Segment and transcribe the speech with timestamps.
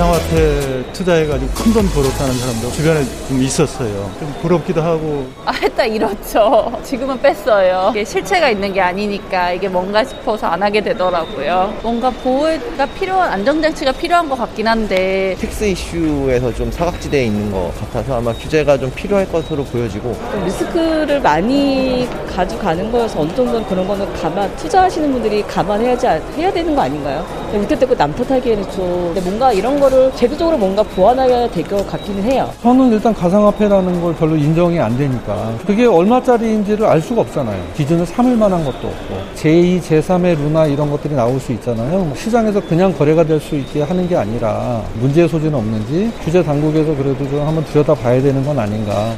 [0.00, 4.10] 가상화폐 투자해가지고 큰 돈 벌었다는 사람도 주변에 좀 있었어요.
[4.18, 5.26] 좀 부럽기도 하고.
[5.44, 6.72] 아, 했다 잃었죠.
[6.82, 7.90] 지금은 뺐어요.
[7.92, 11.74] 이게 실체가 있는 게 아니니까 이게 뭔가 싶어서 안 하게 되더라고요.
[11.82, 15.36] 뭔가 보호가 필요한, 안정장치가 필요한 것 같긴 한데.
[15.38, 20.16] tax 이슈에서 좀 사각지대에 있는 것 같아서 아마 규제가 좀 필요할 것으로 보여지고.
[20.44, 26.82] 리스크를 많이 가져가는 거여서 어느 정도는 그런 거는 감안, 투자하시는 분들이 감안해야지, 해야 되는 거
[26.82, 27.24] 아닌가요?
[27.54, 29.10] 우때때고 남 탓하기에는 좀.
[29.20, 32.48] 뭔가 이런 거를 제도적으로 뭔가 보완해야 될 것 같기는 해요.
[32.62, 37.60] 저는 일단 가상화폐라는 걸 별로 인정이 안 되니까 그게 얼마짜리인지를 알 수가 없잖아요.
[37.76, 41.98] 기준을 삼을 만한 것도 없고 제2, 제3의 루나 이런 것들이 나올 수 있잖아요.
[42.04, 46.94] 뭐 시장에서 그냥 거래가 될 수 있게 하는 게 아니라 문제의 소지는 없는지 규제 당국에서
[46.94, 49.14] 그래도 좀 한번 들여다 봐야 되는 건 아닌가.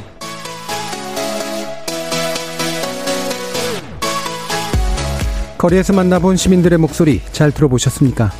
[5.57, 8.31] 거리에서 만나본 시민들의 목소리 잘 들어보셨습니까?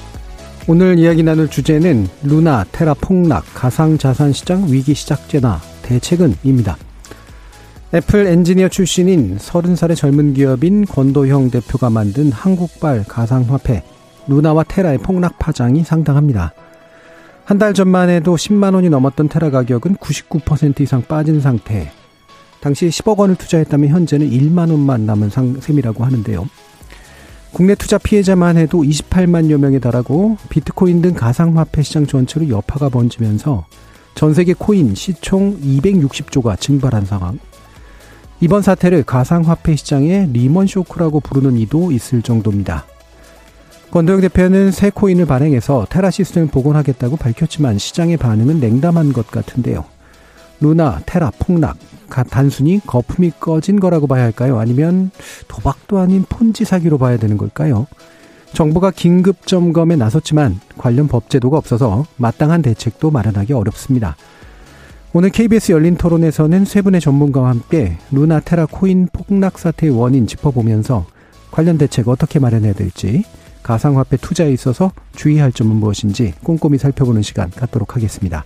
[0.67, 6.77] 오늘 이야기 나눌 주제는 루나, 테라 폭락, 가상자산시장 위기 시작제나 대책은입니다.
[7.93, 13.83] 애플 엔지니어 출신인 30살의 젊은 기업인 권도형 대표가 만든 한국발 가상화폐
[14.27, 16.53] 루나와 테라의 폭락 파장이 상당합니다.
[17.45, 21.91] 한 달 전만 해도 10만 원이 넘었던 테라 가격은 99% 이상 빠진 상태.
[22.61, 26.47] 당시 10억 원을 투자했다면 현재는 1만 원만 남은 셈이라고 하는데요.
[27.53, 33.67] 국내 투자 피해자만 해도 28만여 명에 달하고 비트코인 등 가상화폐 시장 전체로 여파가 번지면서
[34.15, 37.37] 전 세계 코인 시총 260조가 증발한 상황.
[38.39, 42.85] 이번 사태를 가상화폐 시장의 리먼 쇼크라고 부르는 이도 있을 정도입니다.
[43.91, 49.85] 권도형 대표는 새 코인을 발행해서 테라 시스템을 복원하겠다고 밝혔지만 시장의 반응은 냉담한 것 같은데요.
[50.63, 51.77] 루나, 테라 폭락,
[52.29, 54.59] 단순히 거품이 꺼진 거라고 봐야 할까요?
[54.59, 55.11] 아니면
[55.49, 57.85] 도박도 아닌 폰지 사기로 봐야 되는 걸까요?
[58.53, 64.15] 정부가 긴급 점검에 나섰지만 관련 법 제도가 없어서 마땅한 대책도 마련하기 어렵습니다.
[65.11, 71.05] 오늘 KBS 열린 토론에서는 세 분의 전문가와 함께 루나 테라 코인 폭락 사태의 원인 짚어보면서
[71.51, 73.23] 관련 대책 어떻게 마련해야 될지
[73.63, 78.45] 가상화폐 투자에 있어서 주의할 점은 무엇인지 꼼꼼히 살펴보는 시간 갖도록 하겠습니다.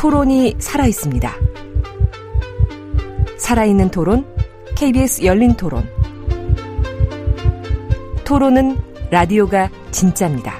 [0.00, 1.30] 토론이 살아 있습니다.
[3.36, 4.24] 살아있는 토론,
[4.74, 5.86] KBS 열린 토론.
[8.24, 8.78] 토론은
[9.10, 10.58] 라디오가 진짜입니다.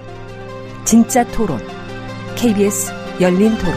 [0.85, 1.59] 진짜 토론,
[2.37, 3.75] KBS 열린 토론.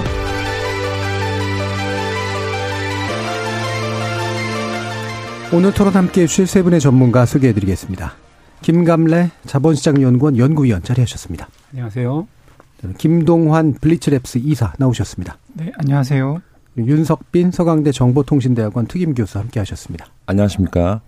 [5.53, 8.15] 오늘 토론 함께 해주실 세 분의 전문가 소개해드리겠습니다.
[8.61, 11.47] 김감래 자본시장연구원 연구위원 자리하셨습니다.
[11.71, 12.27] 안녕하세요.
[12.97, 15.37] 김동환 블리츠랩스 이사 나오셨습니다.
[15.53, 16.41] 네, 안녕하세요.
[16.77, 20.07] 윤석빈 서강대 정보통신대학원 특임교수 함께 하셨습니다.
[20.25, 21.01] 안녕하십니까.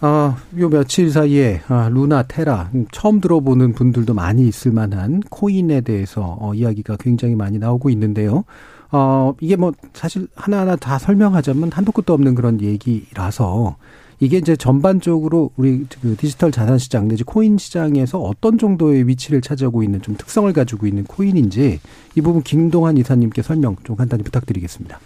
[0.00, 6.36] 아, 요 며칠 사이에 아, 루나 테라 처음 들어보는 분들도 많이 있을 만한 코인에 대해서
[6.40, 8.44] 어, 이야기가 굉장히 많이 나오고 있는데요.
[8.90, 13.76] 어, 이게 뭐 사실 하나하나 다 설명하자면 한도 끝도 없는 그런 얘기라서
[14.20, 19.82] 이게 이제 전반적으로 우리 그 디지털 자산 시장 내지 코인 시장에서 어떤 정도의 위치를 차지하고
[19.82, 21.80] 있는 좀 특성을 가지고 있는 코인인지
[22.14, 25.00] 이 부분 김동환 이사님께 설명 좀 간단히 부탁드리겠습니다.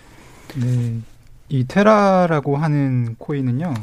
[0.61, 0.99] 네.
[1.51, 3.75] 이 테라라고 하는 코인은요.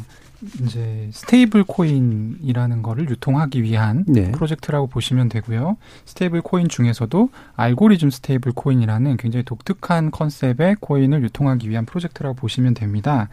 [0.62, 4.32] 이제 stable coin이라는 거를 유통하기 위한 네.
[4.32, 5.78] 프로젝트라고 보시면 되고요.
[6.06, 13.30] stable coin 중에서도 알고리즘 stable coin이라는 굉장히 독특한 컨셉의 코인을 유통하기 위한 프로젝트라고 보시면 됩니다.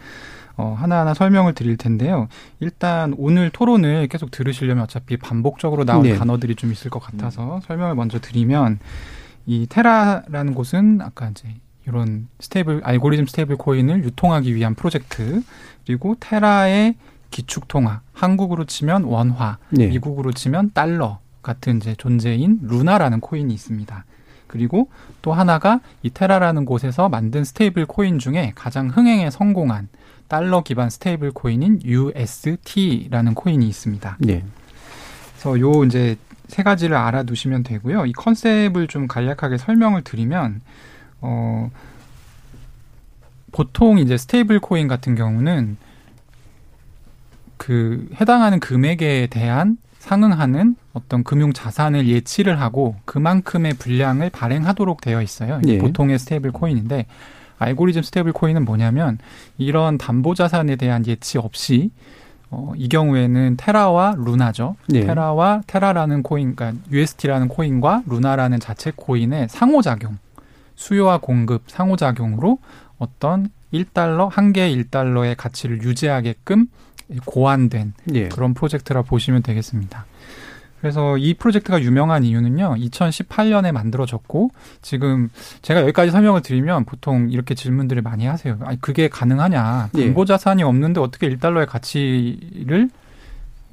[0.56, 2.28] 어, 하나하나 설명을 드릴 텐데요.
[2.60, 6.16] 일단 오늘 토론을 계속 들으시려면 어차피 반복적으로 나온 네.
[6.16, 8.78] 단어들이 좀 있을 것 같아서 설명을 먼저 드리면
[9.46, 11.48] 이 테라라는 곳은 아까 이제
[11.86, 15.42] 이런 stable 알고리즘 stable coin을 유통하기 위한 프로젝트
[15.84, 16.94] 그리고 테라의
[17.30, 19.88] 기축 통화 한국으로 치면 원화 네.
[19.88, 24.04] 미국으로 치면 달러 같은 이제 존재인 루나라는 코인이 있습니다.
[24.46, 24.90] 그리고
[25.22, 29.88] 또 하나가 이 테라라는 곳에서 만든 stable coin 중에 가장 흥행에 성공한
[30.28, 34.18] 달러 기반 stable coin인 UST라는 코인이 있습니다.
[34.20, 34.44] 네.
[35.32, 36.16] 그래서 요 이제
[36.48, 38.04] 세 가지를 알아두시면 되고요.
[38.04, 40.60] 이 컨셉을 좀 간략하게 설명을 드리면
[41.22, 41.70] 어
[43.52, 45.76] 보통 이제 stable coin 같은 경우는
[47.56, 55.60] 그 해당하는 금액에 대한 상응하는 어떤 금융 자산을 예치를 하고 그만큼의 분량을 발행하도록 되어 있어요.
[55.68, 55.78] 예.
[55.78, 57.06] 보통의 stable coin인데
[57.58, 59.18] 알고리즘 stable coin은 뭐냐면
[59.58, 61.90] 이런 담보 자산에 대한 예치 없이
[62.50, 64.76] 어, 이 경우에는 테라와 루나죠.
[64.92, 65.06] 예.
[65.06, 70.18] 테라와 테라라는 코인, 그러니까 UST라는 코인과 루나라는 자체 코인의 상호작용,
[70.82, 72.58] 수요와 공급 상호작용으로
[72.98, 76.66] 어떤 1달러, 한 개의 1달러의 가치를 유지하게끔
[77.24, 78.28] 고안된 예.
[78.28, 80.06] 그런 프로젝트라 보시면 되겠습니다.
[80.80, 84.50] 그래서 이 프로젝트가 유명한 이유는요, 2018년에 만들어졌고,
[84.82, 85.28] 지금
[85.62, 88.58] 제가 여기까지 설명을 드리면 보통 이렇게 질문들을 많이 하세요.
[88.62, 89.90] 아니, 그게 가능하냐.
[89.92, 92.90] 담보 자산이 없는데 어떻게 1달러의 가치를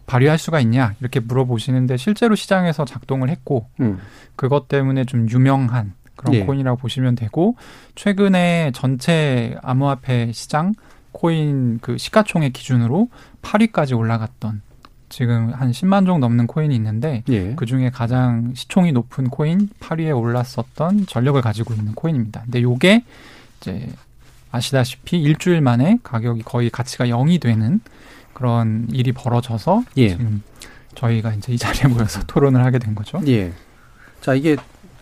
[0.05, 0.93] 발휘할 수가 있냐.
[0.99, 3.99] 이렇게 물어보시는데 실제로 시장에서 작동을 했고, 음.
[4.35, 6.45] 그것 때문에 좀 유명한 그런 예.
[6.45, 7.55] 코인이라고 보시면 되고,
[7.95, 10.73] 최근에 전체 암호화폐 시장
[11.13, 13.09] 코인 그 시가총액 기준으로
[13.41, 14.61] 8위까지 올라갔던
[15.07, 17.55] 지금 한 10만 종 넘는 코인이 있는데 예.
[17.55, 22.41] 그 중에 가장 시총이 높은 코인 8위에 올랐었던 전력을 가지고 있는 코인입니다.
[22.41, 23.03] 근데 요게
[23.59, 23.87] 이제
[24.51, 27.79] 아시다시피 일주일 만에 가격이 거의 가치가 0이 되는
[28.33, 30.09] 그런 일이 벌어져서 예.
[30.09, 30.43] 지금
[30.95, 33.21] 저희가 이제 이 자리에 모여서 토론을 하게 된 거죠.
[33.27, 33.51] 예.
[34.21, 34.57] 자, 이게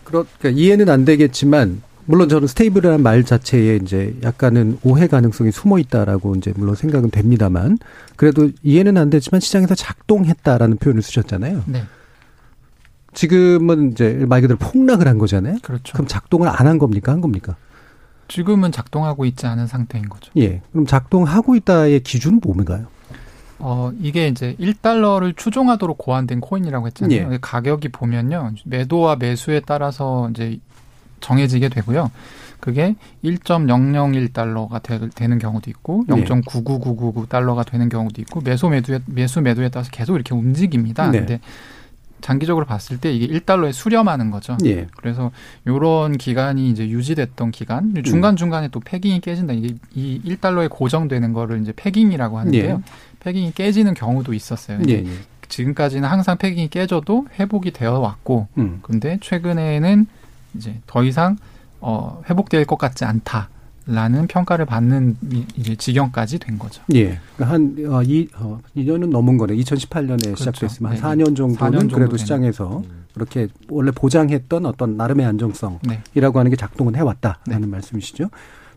[0.08, 5.78] 그렇 그러니까 이해는 안 되겠지만 물론 저는 stable이라는 말 자체에 이제 약간은 오해 가능성이 숨어
[5.78, 7.78] 있다라고 이제 물론 생각은 됩니다만
[8.16, 11.64] 그래도 이해는 안 되지만 시장에서 작동했다라는 표현을 쓰셨잖아요.
[11.66, 11.82] 네.
[13.12, 15.58] 지금은 이제 말 그대로 폭락을 한 거잖아요.
[15.62, 15.92] 그렇죠.
[15.92, 17.12] 그럼 작동을 안 한 겁니까?
[17.12, 17.56] 한 겁니까?
[18.28, 20.30] 지금은 작동하고 있지 않은 상태인 거죠.
[20.38, 20.62] 예.
[20.72, 22.86] 그럼 작동하고 있다의 기준은 뭔가요?
[23.58, 27.32] 어, 이게 이제 1달러를 추종하도록 고안된 코인이라고 했잖아요.
[27.32, 27.38] 예.
[27.40, 28.52] 가격이 보면요.
[28.64, 30.58] 매도와 매수에 따라서 이제
[31.20, 32.10] 정해지게 되고요.
[32.60, 39.90] 그게 1.001달러가 되, 는 경우도 있고 0.99999달러가 되는 경우도 있고 매수 매도에 매수 매도에 따라서
[39.92, 41.10] 계속 이렇게 움직입니다.
[41.10, 41.18] 네.
[41.18, 41.40] 근데
[42.20, 44.56] 장기적으로 봤을 때 이게 1달러에 수렴하는 거죠.
[44.64, 44.86] 예.
[44.96, 45.30] 그래서
[45.66, 49.52] 요런 기간이 이제 유지됐던 기간, 중간중간에 또 패깅이 깨진다.
[49.52, 52.82] 이게 이 1달러에 고정되는 거를 이제 패깅이라고 하는데요.
[52.84, 52.92] 예.
[53.20, 54.80] 패깅이 깨지는 경우도 있었어요.
[54.88, 55.04] 예.
[55.48, 58.80] 지금까지는 항상 패깅이 깨져도 회복이 되어 왔고, 음.
[58.82, 60.06] 근데 최근에는
[60.54, 61.36] 이제 더 이상
[61.80, 63.50] 어, 회복될 것 같지 않다.
[63.90, 65.16] 라는 평가를 받는
[65.56, 66.82] 이제 지경까지 된 거죠.
[66.94, 67.18] 예.
[67.36, 69.56] 그러니까 한, 어, 이, 어, 2년은 넘은 거네.
[69.56, 70.36] 2018년에 그렇죠.
[70.36, 73.06] 시작됐으면 한 4년 정도는 4년 정도 그래도 시장에서 음.
[73.14, 76.20] 그렇게 원래 보장했던 어떤 나름의 안정성이라고 네.
[76.20, 77.66] 하는 게 작동은 해왔다라는 네.
[77.66, 78.28] 말씀이시죠.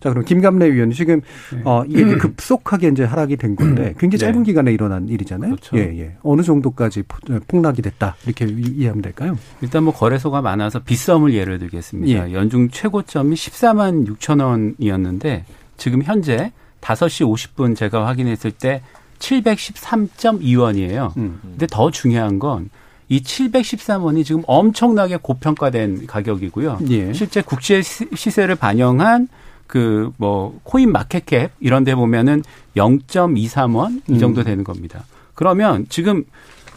[0.01, 1.21] 자, 그럼 김감래 위원님 지금
[1.53, 1.61] 네.
[1.63, 4.45] 어 이게 급속하게 이제 하락이 된 건데 굉장히 짧은 네.
[4.45, 5.51] 기간에 일어난 일이잖아요.
[5.51, 5.77] 그렇죠.
[5.77, 6.15] 예, 예.
[6.23, 7.03] 어느 정도까지
[7.47, 9.37] 폭락이 됐다 이렇게 이해하면 될까요?
[9.61, 12.29] 일단 뭐 거래소가 많아서 비썸을 예를 들겠습니다.
[12.29, 12.33] 예.
[12.33, 15.45] 연중 최고점이 14만 6천 원이었는데
[15.77, 16.51] 지금 현재
[16.81, 18.81] 5시 50분 제가 확인했을 때
[19.19, 21.15] 713.2원이에요.
[21.17, 21.39] 음.
[21.43, 22.69] 근데 더 중요한 건이
[23.11, 26.79] 713원이 지금 엄청나게 고평가된 가격이고요.
[26.89, 27.13] 예.
[27.13, 29.27] 실제 국제 시세를 반영한
[29.71, 32.43] 그 뭐 코인 마켓캡 이런 데 보면은
[32.75, 34.43] 0.23원 이 정도 음.
[34.43, 35.05] 되는 겁니다.
[35.33, 36.25] 그러면 지금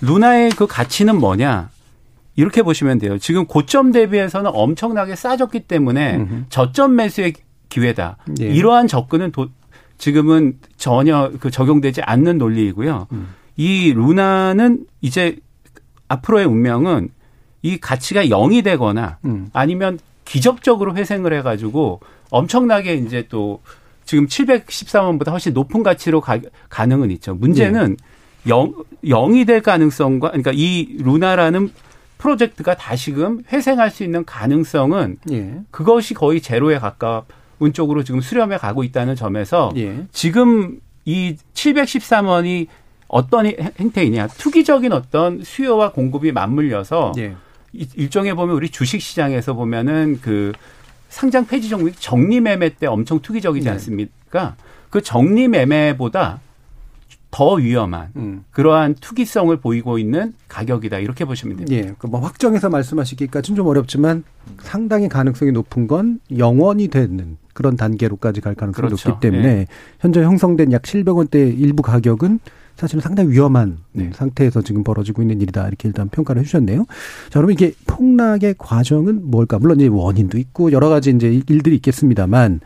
[0.01, 1.71] 루나의 그 가치는 뭐냐?
[2.37, 3.19] 이렇게 보시면 돼요.
[3.19, 6.45] 지금 고점 대비해서는 엄청나게 싸졌기 때문에 음흠.
[6.51, 7.35] 저점 매수의
[7.69, 8.17] 기회다.
[8.41, 8.47] 예.
[8.47, 9.49] 이러한 접근은 도,
[9.99, 13.09] 지금은 전혀 그 적용되지 않는 논리이고요.
[13.13, 13.29] 음.
[13.57, 15.37] 이 루나는 이제
[16.07, 17.09] 앞으로의 운명은
[17.63, 19.49] 이 가치가 0이 되거나 음.
[19.53, 22.01] 아니면 기적적으로 회생을 해가지고
[22.31, 23.61] 엄청나게 이제 또
[24.05, 26.39] 지금 713원보다 훨씬 높은 가치로 가,
[26.69, 27.35] 가능은 있죠.
[27.35, 28.51] 문제는 네.
[28.51, 31.71] 영, 0이 될 가능성과 그러니까 이 루나라는
[32.19, 35.61] 프로젝트가 다시금 회생할 수 있는 가능성은 예.
[35.71, 40.07] 그것이 거의 제로에 가까운 쪽으로 지금 수렴해 가고 있다는 점에서 예.
[40.13, 42.67] 지금 이 713원이
[43.09, 47.37] 어떤 행태이냐 투기적인 어떤 수요와 공급이 맞물려서 예.
[47.97, 50.53] 일종의 보면 우리 주식 시장에서 보면은 그
[51.09, 53.71] 상장 폐지 종목 정리 매매 때 엄청 투기적이지 네.
[53.73, 54.57] 않습니까?
[54.91, 56.41] 그 정리 매매보다
[57.31, 58.45] 더 위험한 음.
[58.53, 61.89] 그러한 투기성을 보이고 있는 가격이다 이렇게 보시면 됩니다.
[61.89, 64.23] 예, 그뭐 확정해서 말씀하시기까지는 좀 어렵지만
[64.61, 69.09] 상당히 가능성이 높은 건 영원이 되는 그런 단계로까지 갈 가능성이 그렇죠.
[69.09, 69.67] 높기 때문에 예.
[69.99, 72.39] 현재 형성된 약 700원대 일부 가격은
[72.77, 74.11] 사실은 상당히 위험한 네.
[74.13, 76.85] 상태에서 지금 벌어지고 있는 일이다 이렇게 일단 평가를 해주셨네요.
[77.31, 79.59] 자 그러면 이게 폭락의 과정은 뭘까?
[79.59, 82.61] 물론 이제 원인도 있고 여러 가지 이제 일들이 있겠습니다만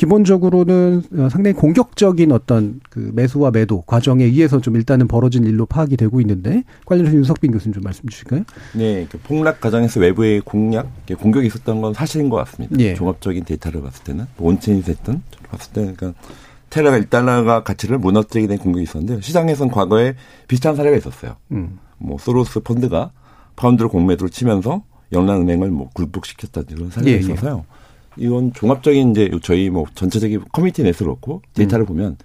[0.00, 5.98] 기본적으로는 어, 상당히 공격적인 어떤 그 매수와 매도 과정에 의해서 좀 일단은 벌어진 일로 파악이
[5.98, 8.44] 되고 있는데 관련해서 윤석빈 교수님 좀 말씀 주실까요?
[8.74, 12.78] 네, 그 폭락 과정에서 외부의 공략, 공격이 있었던 건 사실인 것 같습니다.
[12.78, 12.94] 예.
[12.94, 16.14] 종합적인 데이터를 봤을 때는 on-chain이 됐든 봤을 때 그러니까
[16.70, 20.14] 테러가 1달러가 가치를 무너뜨리게 된 공격이 있었는데 시장에서는 과거에
[20.48, 21.36] 비슷한 사례가 있었어요.
[21.50, 21.78] 음.
[21.98, 23.10] 뭐 소로스 펀드가
[23.56, 27.18] 파운드를 공매도를 치면서 영란은행을 뭐 굴복시켰다는 그런 사례가 예, 예.
[27.18, 27.64] 있어서요.
[28.20, 28.24] 예.
[28.24, 31.86] 이건 종합적인 이제 저희 뭐 전체적인 커뮤니티 내에서 그렇고 데이터를 음.
[31.86, 32.16] 보면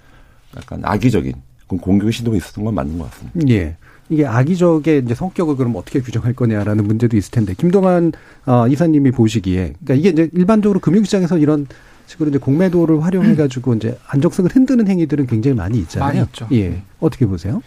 [0.55, 1.33] 약간 악의적인
[1.67, 3.39] 공격의 시도가 있었던 건 맞는 것 같습니다.
[3.49, 3.75] 예.
[4.09, 8.11] 이게 악의적의 이제 성격을 그럼 어떻게 규정할 거냐라는 문제도 있을 텐데 김동환
[8.45, 11.65] 어, 이사님이 보시기에 그러니까 이게 이제 일반적으로 금융시장에서 이런
[12.05, 16.07] 식으로 이제 공매도를 활용해 가지고 이제 안정성을 흔드는 행위들은 굉장히 많이 있잖아요.
[16.07, 16.47] 많이 있죠.
[16.51, 16.81] 예.
[16.99, 17.61] 어떻게 보세요?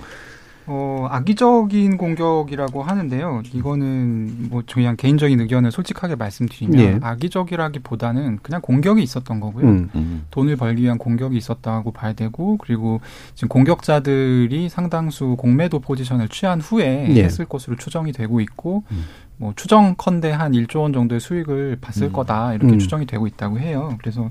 [0.70, 3.42] 어, 악의적인 공격이라고 하는데요.
[3.54, 6.98] 이거는 뭐 그냥 개인적인 의견을 솔직하게 말씀드리면 예.
[7.00, 9.66] 악의적이라기보다는 그냥 공격이 있었던 거고요.
[9.66, 10.26] 음, 음.
[10.30, 13.00] 돈을 벌기 위한 공격이 있었다고 봐야 되고 그리고
[13.34, 17.24] 지금 공격자들이 상당수 공매도 포지션을 취한 후에 예.
[17.24, 19.04] 했을 것으로 추정이 되고 있고 음.
[19.38, 22.12] 뭐 추정컨대 한 1조 원 정도의 수익을 봤을 음.
[22.12, 22.78] 거다 이렇게 음.
[22.78, 23.96] 추정이 되고 있다고 해요.
[23.98, 24.30] 그래서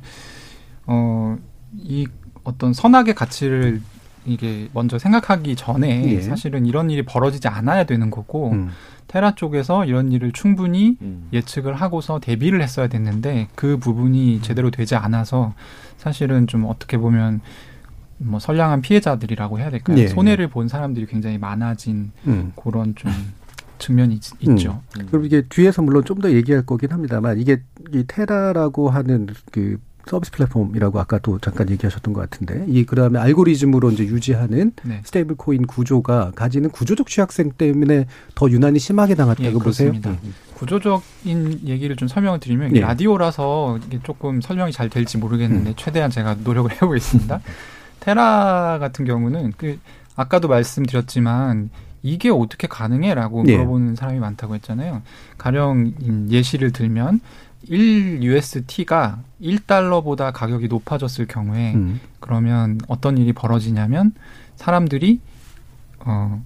[0.86, 1.38] 어
[1.76, 2.08] 이
[2.44, 3.82] 어떤 선악의 가치를
[4.26, 6.22] 이게 먼저 생각하기 전에 예.
[6.22, 8.70] 사실은 이런 일이 벌어지지 않아야 되는 거고 음.
[9.08, 11.30] 테라 쪽에서 이런 일을 충분히 음.
[11.32, 15.54] 예측을 하고서 대비를 했어야 됐는데 그 부분이 제대로 되지 않아서
[15.98, 17.40] 사실은 좀 어떻게 보면
[18.18, 19.98] 뭐 선량한 피해자들이라고 해야 될까요?
[19.98, 20.08] 예.
[20.08, 22.52] 손해를 본 사람들이 굉장히 많아진 음.
[22.56, 23.12] 그런 좀
[23.79, 24.57] 측면이 있, 음.
[24.57, 27.62] 죠 그럼 이게 뒤에서 물론 좀 더 얘기할 거긴 합니다만 이게
[27.93, 34.03] 이 테라라고 하는 그 서비스 플랫폼이라고 아까도 잠깐 얘기하셨던 것 같은데 이 그다음에 알고리즘으로 이제
[34.05, 35.01] 유지하는 네.
[35.03, 39.91] stable coin 구조가 가지는 구조적 취약성 때문에 더 유난히 심하게 당했다고 예, 보세요.
[39.91, 40.34] 음.
[40.55, 42.79] 구조적인 얘기를 좀 설명을 드리면 예.
[42.79, 45.74] 라디오라서 이게 조금 설명이 잘 될지 모르겠는데 음.
[45.77, 47.41] 최대한 제가 노력을 해보겠습니다.
[48.00, 49.77] 테라 같은 경우는 그
[50.15, 51.69] 아까도 말씀드렸지만
[52.04, 53.58] 이게 어떻게 가능해?라고 예.
[53.58, 55.01] 물어보는 사람이 많다고 했잖아요.
[55.38, 57.20] 가령 예시를 들면
[57.70, 62.00] 1UST가 1달러보다 가격이 높아졌을 경우에 음.
[62.20, 64.13] 그러면 어떤 일이 벌어지냐면
[64.56, 65.20] 사람들이
[66.00, 66.42] 어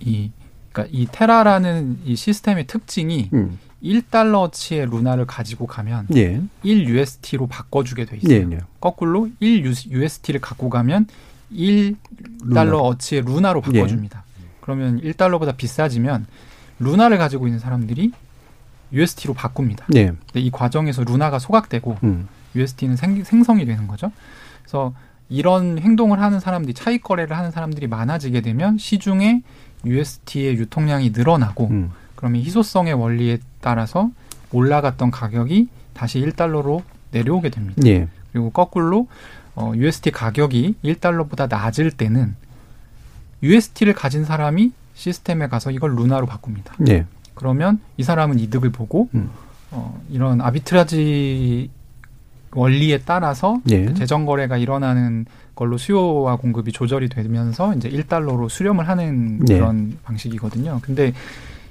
[0.00, 0.30] 이
[0.72, 3.58] 그러니까 이 테라라는 이 시스템의 특징이 음.
[3.82, 6.40] 1달러치의 루나를 가지고 가면 예.
[6.64, 8.48] 1UST로 바꿔주게 돼 있어요.
[8.50, 8.58] 예, 예.
[8.78, 11.06] 거꾸로 1UST를 갖고 가면
[11.52, 14.24] 1달러 어치의 루나로 바꿔줍니다.
[14.40, 14.44] 예.
[14.60, 16.26] 그러면 1달러보다 비싸지면
[16.78, 18.12] 루나를 가지고 있는 사람들이
[18.92, 19.86] UST로 바꿉니다.
[19.88, 20.06] 네.
[20.06, 22.28] 근데 이 과정에서 루나가 소각되고 음.
[22.54, 24.10] UST는 생, 생성이 되는 거죠.
[24.62, 24.92] 그래서
[25.28, 29.42] 이런 행동을 하는 사람들이 차익 거래를 하는 사람들이 많아지게 되면 시중에
[29.84, 31.92] UST의 유통량이 늘어나고 음.
[32.16, 34.10] 그러면 희소성의 원리에 따라서
[34.52, 37.80] 올라갔던 가격이 다시 1달러로 내려오게 됩니다.
[37.82, 38.08] 네.
[38.32, 39.06] 그리고 거꾸로
[39.54, 42.34] 어, UST 가격이 1달러보다 낮을 때는
[43.42, 46.74] UST를 가진 사람이 시스템에 가서 이걸 루나로 바꿉니다.
[46.78, 47.06] 네.
[47.34, 49.30] 그러면 이 사람은 이득을 보고 음.
[49.70, 51.70] 어, 이런 아비트라지
[52.52, 53.94] 원리에 따라서 예.
[53.94, 59.54] 재정 거래가 일어나는 걸로 수요와 공급이 조절이 되면서 이제 1달러로 수렴을 하는 예.
[59.54, 60.80] 그런 방식이거든요.
[60.82, 61.12] 근데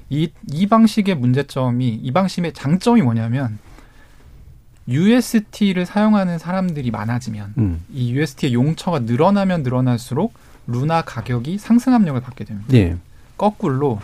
[0.08, 3.58] 이, 이 방식의 문제점이 이 방식의 장점이 뭐냐면
[4.88, 7.84] UST를 사용하는 사람들이 많아지면 음.
[7.92, 10.34] 이 UST의 용처가 늘어나면 늘어날수록
[10.66, 12.68] 루나 가격이 상승 압력을 받게 됩니다.
[12.74, 12.96] 예.
[13.36, 14.00] 거꾸로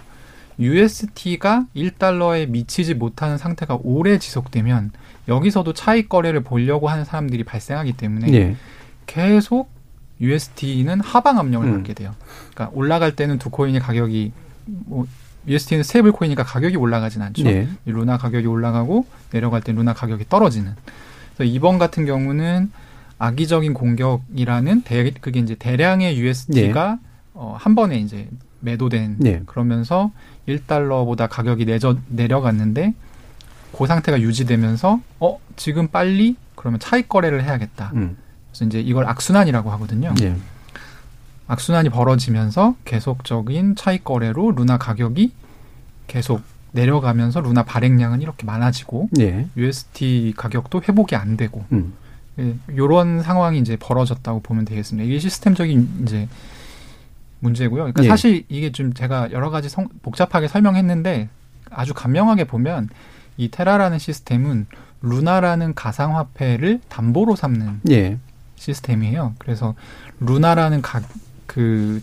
[0.59, 4.93] UST가 1달러에 미치지 못하는 상태가 오래 지속되면
[5.29, 8.57] 여기서도 차익 거래를 보려고 하는 사람들이 발생하기 때문에 네.
[9.07, 9.69] 계속
[10.21, 11.75] UST는 하방 압력을 음.
[11.75, 12.15] 받게 돼요.
[12.55, 14.33] 그러니까 올라갈 때는 두 코인의 가격이
[14.65, 15.07] 뭐
[15.49, 17.45] UST는 stable coin이니까 가격이 올라가진 않죠.
[17.45, 17.69] 네.
[17.85, 20.73] 루나 가격이 올라가고 내려갈 때 루나 가격이 떨어지는.
[21.37, 22.71] 그래서 이번 같은 경우는
[23.19, 27.09] 악의적인 공격이라는 대, 그게 이제 대량의 UST가 네.
[27.35, 28.29] 어, 한 번에 이제
[28.61, 29.43] 매도된 네.
[29.47, 30.11] 그러면서
[30.49, 32.95] 1달러보다 가격이 내져, 내려갔는데
[33.77, 37.93] 그 상태가 유지되면서 어 지금 빨리 그러면 차익 거래를 해야겠다.
[37.95, 38.17] 음.
[38.51, 40.15] 그래서 이제 이걸 악순환이라고 하거든요.
[40.15, 40.35] 네.
[41.49, 45.33] 악순환이 벌어지면서 계속적인 차익 거래로 루나 가격이
[46.07, 49.49] 계속 내려가면서 루나 발행량은 이렇게 많아지고 네.
[49.57, 51.95] UST 가격도 회복이 안 되고 음.
[52.69, 55.07] 이런 예, 상황이 이제 벌어졌다고 보면 되겠습니다.
[55.07, 56.29] 이게 시스템적인 이제
[57.41, 57.85] 문제고요.
[57.85, 58.09] 그러니까 예.
[58.09, 61.29] 사실 이게 좀 제가 여러 가지 성, 복잡하게 설명했는데
[61.71, 62.89] 아주 간명하게 보면
[63.37, 64.67] 이 테라라는 시스템은
[65.03, 68.19] 루나라는 가상화폐를 담보로 삼는 예.
[68.57, 69.35] 시스템이에요.
[69.39, 69.75] 그래서
[70.21, 71.01] 루나라는 가,
[71.47, 72.03] 그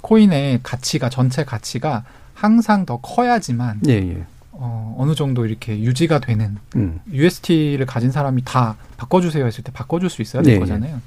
[0.00, 4.24] 코인의 가치가 전체 가치가 항상 더 커야지만 예, 예.
[4.52, 7.00] 어, 어느 정도 이렇게 유지가 되는 음.
[7.10, 11.00] UST를 가진 사람이 다 바꿔주세요 했을 때 바꿔줄 수 있어야 될 네, 거잖아요.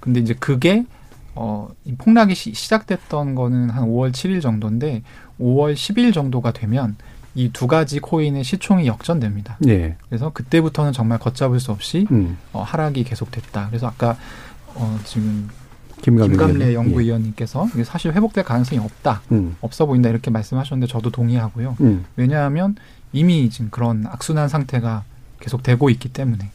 [0.00, 0.84] 근데 이제 그게
[1.34, 5.02] 어, 이 폭락이 시, 작됐던 거는 한 5월 7일 정도인데
[5.40, 6.96] 5월 10일 정도가 되면
[7.36, 9.58] 이 두 가지 코인의 시총이 역전됩니다.
[9.60, 9.96] 네.
[10.08, 12.38] 그래서 그때부터는 정말 걷잡을 수 없이 음.
[12.52, 13.68] 어, 하락이 계속됐다.
[13.68, 14.16] 그래서 아까
[14.74, 15.48] 어, 지금
[16.02, 17.84] 김감래, 김감래 연구위원님께서 예.
[17.84, 19.56] 사실 회복될 가능성이 없다, 음.
[19.60, 21.76] 없어 보인다 이렇게 말씀하셨는데 저도 동의하고요.
[21.80, 22.04] 음.
[22.16, 22.76] 왜냐하면
[23.12, 25.04] 이미 지금 그런 악순환 상태가
[25.40, 26.50] 계속 되고 있기 때문에.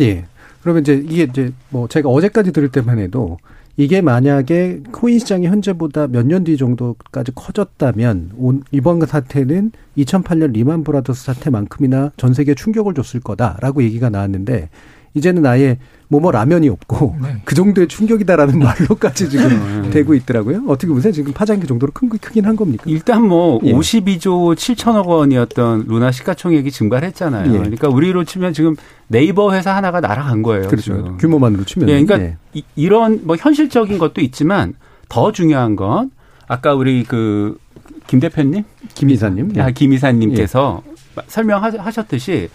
[0.00, 0.24] 예.
[0.62, 3.38] 그러면 이제 이게 이제 뭐 제가 어제까지 들을 때만 해도
[3.76, 8.32] 이게 만약에 코인 시장이 현재보다 몇 년 뒤 정도까지 커졌다면
[8.72, 14.70] 이번 사태는 2008년 리만 브라더스 사태만큼이나 전 세계에 충격을 줬을 거다라고 얘기가 나왔는데
[15.16, 17.40] 이제는 아예 뭐뭐 라면이 없고 네.
[17.44, 19.90] 그 정도의 충격이다라는 말로까지 지금 네.
[19.90, 20.62] 되고 있더라고요.
[20.68, 21.12] 어떻게 보세요?
[21.12, 22.84] 지금 파장이 그 정도로 큰 크긴 한 겁니까?
[22.86, 23.72] 일단 뭐 예.
[23.72, 27.52] 52조 7천억 원이었던 루나 시가총액이 증발을 했잖아요.
[27.52, 27.58] 예.
[27.58, 28.76] 그러니까 우리로 치면 지금
[29.08, 30.68] 네이버 회사 하나가 날아간 거예요.
[30.68, 30.96] 그렇죠.
[30.96, 31.16] 지금.
[31.16, 31.88] 규모만으로 치면.
[31.88, 32.36] 예, 그러니까 예.
[32.54, 34.74] 이, 이런 뭐 현실적인 것도 있지만
[35.08, 36.10] 더 중요한 건
[36.46, 37.56] 아까 우리 그
[38.06, 41.22] 김 대표님, 김 이사님, 아, 김 이사님께서 예.
[41.26, 42.48] 설명하셨듯이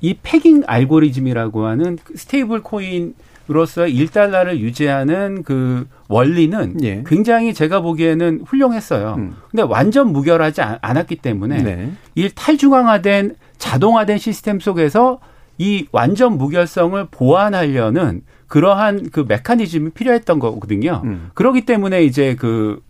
[0.00, 7.02] 이 pegging 알고리즘이라고 하는 그 stable coin으로서 1달러를 유지하는 그 원리는 예.
[7.06, 9.14] 굉장히 제가 보기에는 훌륭했어요.
[9.18, 9.36] 음.
[9.50, 11.92] 근데 완전 무결하지 않았기 때문에 네.
[12.14, 15.20] 이 탈중앙화된 자동화된 시스템 속에서
[15.56, 21.00] 이 완전 무결성을 보완하려는 그러한 그 메커니즘이 필요했던 거거든요.
[21.04, 21.30] 음.
[21.34, 22.80] 그렇기 때문에 이제 그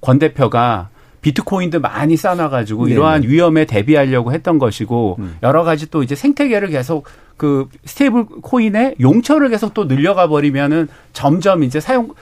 [0.00, 0.90] 권 대표가
[1.26, 5.36] 비트코인도 많이 쌓아가지고 이러한 위험에 대비하려고 했던 것이고 음.
[5.42, 7.04] 여러 가지 또 이제 생태계를 계속
[7.36, 12.14] 그 stable coin의 용처를 계속 또 늘려가 버리면은 점점 이제 사용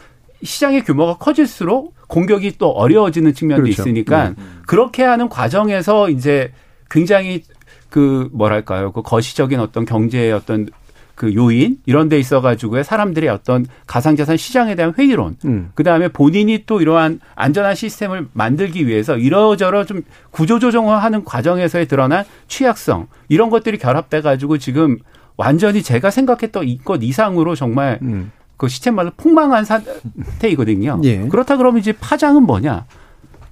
[0.42, 3.82] 시장의 규모가 커질수록 공격이 또 어려워지는 측면도 그렇죠.
[3.82, 4.36] 있으니까 네.
[4.66, 6.52] 그렇게 하는 과정에서 이제
[6.90, 7.42] 굉장히
[7.90, 10.70] 그 뭐랄까요 그 거시적인 어떤 경제의 어떤
[11.14, 15.70] 그 요인 이런 데 있어 가지고의 사람들의 어떤 가상자산 시장에 대한 회의론 음.
[15.74, 22.24] 그다음에 본인이 또 이러한 안전한 시스템을 만들기 위해서 이러저러 좀 구조 조정을 하는 과정에서의 드러난
[22.48, 24.98] 취약성 이런 것들이 결합돼 가지고 지금
[25.36, 28.32] 완전히 제가 생각했던 이것 이상으로 정말 음.
[28.56, 31.00] 그 시스템마다 폭망한 상태이거든요.
[31.04, 31.18] 예.
[31.28, 32.86] 그렇다 그러면 이제 파장은 뭐냐?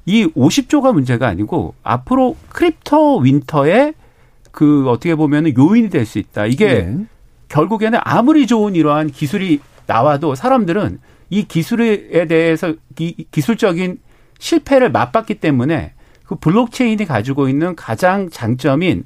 [0.06, 3.94] 이 50조가 문제가 아니고 앞으로 crypto winter의
[4.50, 6.46] 그 어떻게 보면은 요인이 될 수 있다.
[6.46, 6.96] 이게 예.
[7.52, 13.98] 결국에는 아무리 좋은 이러한 기술이 나와도 사람들은 이 기술에 대해서 기, 기술적인
[14.38, 15.92] 실패를 맛봤기 때문에
[16.24, 19.04] 그 블록체인이 가지고 있는 가장 장점인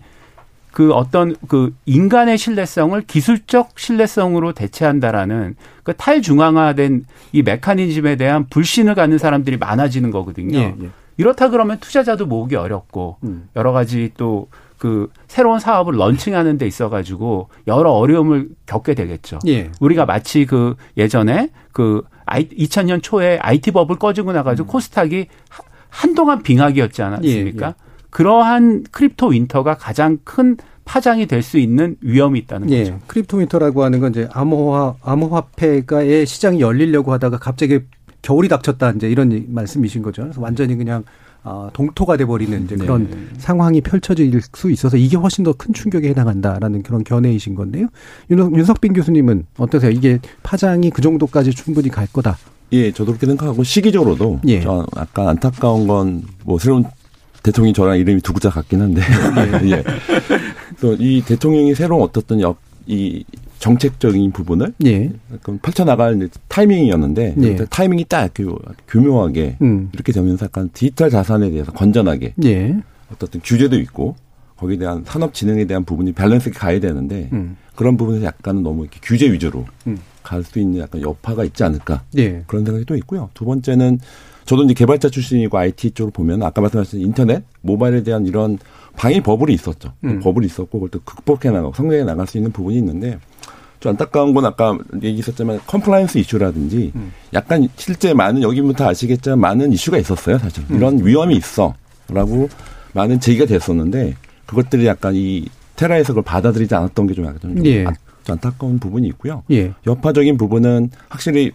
[0.70, 9.18] 그 어떤 그 인간의 신뢰성을 기술적 신뢰성으로 대체한다라는 그 탈중앙화된 이 메커니즘에 대한 불신을 갖는
[9.18, 10.58] 사람들이 많아지는 거거든요.
[10.58, 10.90] 예, 예.
[11.16, 13.48] 이렇다 그러면 투자자도 모으기 어렵고 음.
[13.56, 14.48] 여러 가지 또
[14.78, 19.38] 그 새로운 사업을 런칭하는 데 있어 가지고 여러 어려움을 겪게 되겠죠.
[19.46, 19.70] 예.
[19.80, 24.72] 우리가 마치 그 예전에 그 2000년 초에 IT 버블 꺼지고 나 가지고 음.
[24.72, 25.26] 코스닥이
[25.88, 27.66] 한동안 빙하기였지 않았습니까?
[27.66, 27.74] 예, 예.
[28.10, 32.84] 그러한 crypto winter가 가장 큰 파장이 될 수 있는 위험이 있다는 예.
[32.84, 32.98] 거죠.
[33.06, 37.80] crypto winter라고 하는 건 이제 암호화 암호화폐가의 시장이 열리려고 하다가 갑자기
[38.22, 40.22] 겨울이 닥쳤다 이제 이런 말씀이신 거죠.
[40.22, 41.04] 그래서 완전히 그냥
[41.46, 43.16] 어, 동토가 돼버리는 이제 그런 네.
[43.38, 47.86] 상황이 펼쳐질 수 있어서 이게 훨씬 더 큰 충격에 해당한다라는 그런 견해이신 건데요.
[48.30, 49.90] 윤, 윤석빈 교수님은 어떠세요?
[49.92, 52.36] 이게 파장이 그 정도까지 충분히 갈 거다.
[52.72, 54.60] 예, 저도 그렇게 생각하고 시기적으로도 예.
[54.60, 56.84] 저 약간 안타까운 건 뭐 새로운
[57.44, 59.02] 대통령이 저랑 이름이 두 글자 같긴 한데
[59.62, 59.70] 예.
[59.70, 59.84] 예.
[60.80, 63.24] 또이 대통령이 새로운 어떻든 역, 이
[63.58, 65.10] 정책적인 부분을 예.
[65.62, 67.56] 펼쳐나갈 타이밍이었는데 예.
[67.56, 68.32] 타이밍이 딱
[68.88, 69.90] 교묘하게 음.
[69.92, 72.76] 이렇게 되면서 약간 디지털 자산에 대해서 건전하게 예.
[73.12, 74.16] 어떤 규제도 있고
[74.56, 77.56] 거기에 대한 산업 진흥에 대한 부분이 밸런스가 가야 되는데 음.
[77.74, 79.98] 그런 부분에서 약간은 너무 이렇게 규제 위주로 음.
[80.22, 82.42] 갈수 있는 약간 여파가 있지 않을까 예.
[82.46, 83.30] 그런 생각이 또 있고요.
[83.34, 84.00] 두 번째는
[84.44, 88.58] 저도 이제 개발자 출신이고 IT 쪽으로 보면 아까 말씀하신 인터넷 모바일에 대한 이런
[88.96, 89.92] 방위 버블이 있었죠.
[90.04, 90.20] 음.
[90.20, 93.18] 버블이 있었고 그걸 또 극복해 나가고 성장해 나갈 수 있는 부분이 있는데
[93.86, 97.12] 좀 안타까운 건 아까 얘기했었지만 compliance 이슈라든지 음.
[97.32, 100.76] 약간 실제 많은 여기부터 아시겠지만 많은 이슈가 있었어요 사실 음.
[100.76, 102.48] 이런 위험이 있어라고
[102.92, 104.14] 많은 제기가 됐었는데
[104.46, 105.46] 그것들이 약간 이
[105.76, 107.84] 테라에서 그걸 받아들이지 않았던 게좀 약간 좀 예.
[108.28, 109.42] 안타까운 부분이 있고요.
[109.50, 109.72] 예.
[109.86, 111.52] 여파적인 부분은 확실히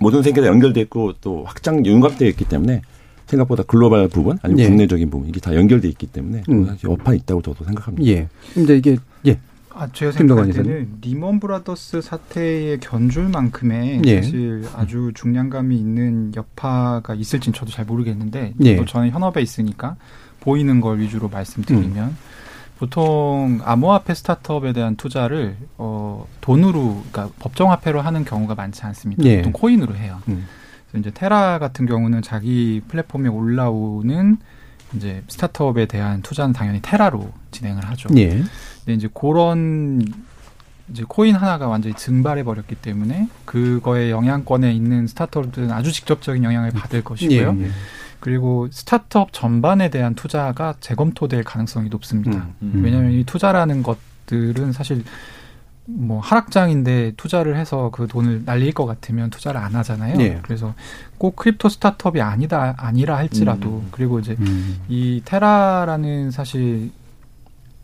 [0.00, 2.82] 모든 세계가 연결돼 있고 또 확장 융합되어 있기 때문에
[3.26, 4.68] 생각보다 글로벌 부분 아니면 예.
[4.68, 6.76] 국내적인 부분 이게 다 연결돼 있기 때문에 음.
[6.84, 8.10] 여파 있다고 저도 생각합니다.
[8.10, 8.28] 예.
[8.54, 9.38] 근데 이게 예
[9.78, 14.22] 아, 제가 생각할 때는 리먼 브라더스 사태의 견줄만큼의 예.
[14.22, 18.84] 사실 아주 중량감이 있는 여파가 있을진 저도 잘 모르겠는데 예.
[18.84, 19.94] 저는 현업에 있으니까
[20.40, 22.16] 보이는 걸 위주로 말씀드리면 음.
[22.78, 29.22] 보통 암호화폐 스타트업에 대한 투자를 어 돈으로 그러니까 법정화폐로 하는 경우가 많지 않습니다.
[29.24, 29.36] 예.
[29.38, 30.18] 보통 코인으로 해요.
[30.26, 30.46] 음.
[30.90, 34.38] 그래서 이제 테라 같은 경우는 자기 플랫폼에 올라오는
[34.96, 38.08] 이제 스타트업에 대한 투자는 당연히 테라로 진행을 하죠.
[38.16, 38.42] 예.
[38.88, 40.02] 근데 이제 그런
[40.90, 47.04] 이제 코인 하나가 완전히 증발해 버렸기 때문에 그거에 영향권에 있는 스타트업들은 아주 직접적인 영향을 받을
[47.04, 47.56] 것이고요.
[47.58, 47.70] 예, 예.
[48.18, 52.46] 그리고 스타트업 전반에 대한 투자가 재검토될 가능성이 높습니다.
[52.62, 52.82] 음, 음.
[52.82, 55.04] 왜냐하면 이 투자라는 것들은 사실
[55.84, 60.16] 뭐 하락장인데 투자를 해서 그 돈을 날릴 것 같으면 투자를 안 하잖아요.
[60.16, 60.38] 네.
[60.42, 60.74] 그래서
[61.18, 63.88] 꼭 crypto 스타트업이 아니다 아니라 할지라도 음.
[63.90, 64.80] 그리고 이제 음.
[64.88, 66.90] 이 테라라는 사실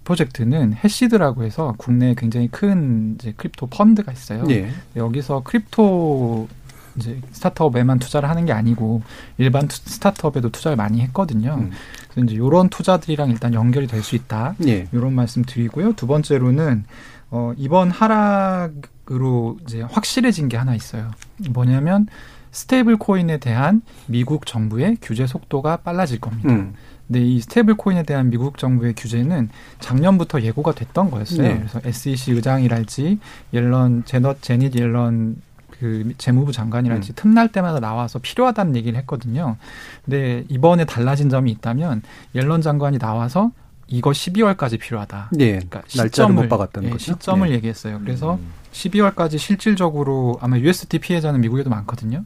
[0.04, 4.44] 프로젝트는 해시드라고 해서 국내에 굉장히 큰 이제 crypto 펀드가 있어요.
[4.44, 4.70] 네.
[4.96, 6.48] 여기서 crypto
[6.96, 9.02] 이제 스타트업에만 투자를 하는 게 아니고
[9.38, 11.56] 일반 투, 스타트업에도 투자를 많이 했거든요.
[11.58, 11.72] 음.
[12.10, 14.54] 그래서 이제 이런 투자들이랑 일단 연결이 될 수 있다.
[14.58, 14.86] 네.
[14.92, 15.94] 이런 말씀 드리고요.
[15.94, 16.84] 두 번째로는
[17.30, 21.10] 어 이번 하락으로 이제 확실해진 게 하나 있어요.
[21.50, 22.06] 뭐냐면
[22.52, 26.50] stable coin에 대한 미국 정부의 규제 속도가 빨라질 겁니다.
[26.50, 26.74] 음.
[27.06, 31.42] 근데 이 stable coin에 대한 미국 정부의 규제는 작년부터 예고가 됐던 거였어요.
[31.42, 31.58] 네.
[31.58, 33.18] 그래서 SEC 의장이랄지
[33.52, 35.36] 옐런 제넛 제닛 옐런
[35.70, 37.14] 그 재무부 장관이랄지 음.
[37.14, 39.56] 틈날 때마다 나와서 필요하다는 얘기를 했거든요.
[40.04, 42.02] 근데 이번에 달라진 점이 있다면
[42.34, 43.50] 옐런 장관이 나와서
[43.86, 45.30] 이거 12월까지 필요하다.
[45.32, 45.52] 네.
[45.52, 47.12] 그러니까 날짜를 못 박았다는 예, 거죠.
[47.12, 47.54] 시점을 네.
[47.56, 48.00] 얘기했어요.
[48.00, 48.52] 그래서 음.
[48.72, 52.24] 12월까지 실질적으로 아마 UST 피해자는 미국에도 많거든요.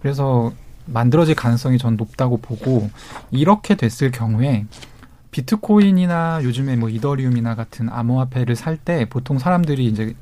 [0.00, 0.52] 그래서
[0.86, 2.90] 만들어질 가능성이 전 높다고 보고
[3.30, 4.66] 이렇게 됐을 경우에
[5.30, 10.14] 비트코인이나 요즘에 뭐 이더리움이나 같은 암호화폐를 살 때 보통 사람들이 이제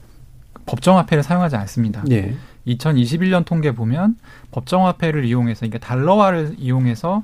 [0.67, 2.03] 법정화폐를 사용하지 않습니다.
[2.07, 2.35] 네.
[2.67, 4.17] 2021년 통계 보면
[4.51, 7.23] 법정화폐를 이용해서 그러니까 달러화를 이용해서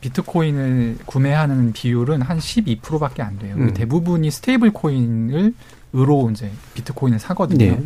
[0.00, 3.54] 비트코인을 구매하는 비율은 한 12%밖에 안 돼요.
[3.56, 3.74] 음.
[3.74, 5.54] 대부분이 stable coin을
[5.94, 7.58] 으로 이제 비트코인을 사거든요.
[7.58, 7.84] 네.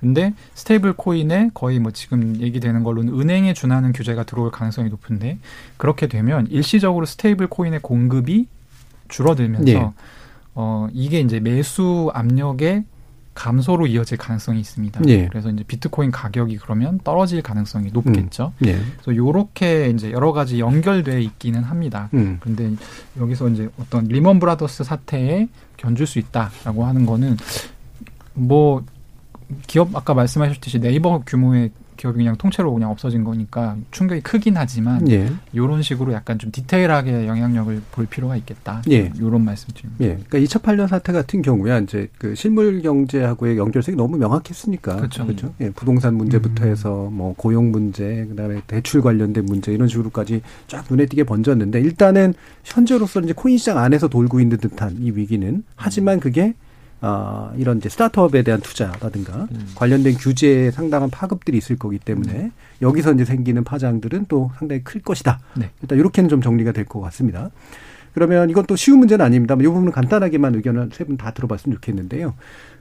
[0.00, 5.38] 근데 스테이블 코인에 거의 뭐 지금 얘기되는 걸로는 은행에 준하는 규제가 들어올 가능성이 높은데
[5.76, 8.46] 그렇게 되면 일시적으로 스테이블 코인의 공급이
[9.08, 9.92] 줄어들면서 네.
[10.54, 12.84] 어 이게 이제 매수 압력에
[13.36, 15.02] 감소로 이어질 가능성이 있습니다.
[15.08, 15.28] 예.
[15.28, 18.52] 그래서 이제 비트코인 가격이 그러면 떨어질 가능성이 높겠죠.
[18.62, 18.66] 음.
[18.66, 18.78] 예.
[18.94, 22.08] 그래서 요렇게 이제 여러 가지 연결돼 있기는 합니다.
[22.14, 22.38] 음.
[22.40, 22.74] 그런데
[23.20, 27.36] 여기서 이제 어떤 리먼 브라더스 사태에 견줄 수 있다라고 하는 거는
[28.32, 28.82] 뭐
[29.66, 35.30] 기업 아까 말씀하셨듯이 네이버 규모의 기업이 그냥 통째로 그냥 없어진 거니까 충격이 크긴 하지만 예.
[35.52, 38.82] 이런 식으로 약간 좀 디테일하게 영향력을 볼 필요가 있겠다.
[38.90, 39.10] 예.
[39.16, 40.04] 이런 말씀드립니다.
[40.04, 40.18] 예.
[40.28, 45.24] 그러니까 2008년 사태 같은 경우에 이제 그 실물 경제하고의 연결성이 너무 명확했으니까 그렇죠.
[45.26, 45.54] 그렇죠?
[45.60, 45.70] 예.
[45.70, 46.70] 부동산 문제부터 음.
[46.70, 52.34] 해서 뭐 고용 문제, 그다음에 대출 관련된 문제 이런 식으로까지 쫙 눈에 띄게 번졌는데 일단은
[52.64, 56.54] 현재로서 이제 코인 시장 안에서 돌고 있는 듯한 이 위기는 하지만 그게
[57.02, 59.68] 어, 이런 이제 스타트업에 대한 투자라든가 음.
[59.74, 62.50] 관련된 규제에 상당한 파급들이 있을 거기 때문에 음.
[62.82, 65.38] 여기서 이제 생기는 파장들은 또 상당히 클 것이다.
[65.56, 65.70] 네.
[65.82, 67.50] 일단 이렇게는 좀 정리가 될 것 같습니다.
[68.14, 72.34] 그러면 이건 또 쉬운 문제는 아닙니다만 이 부분은 간단하게만 의견을 세 분 다 들어봤으면 좋겠는데요.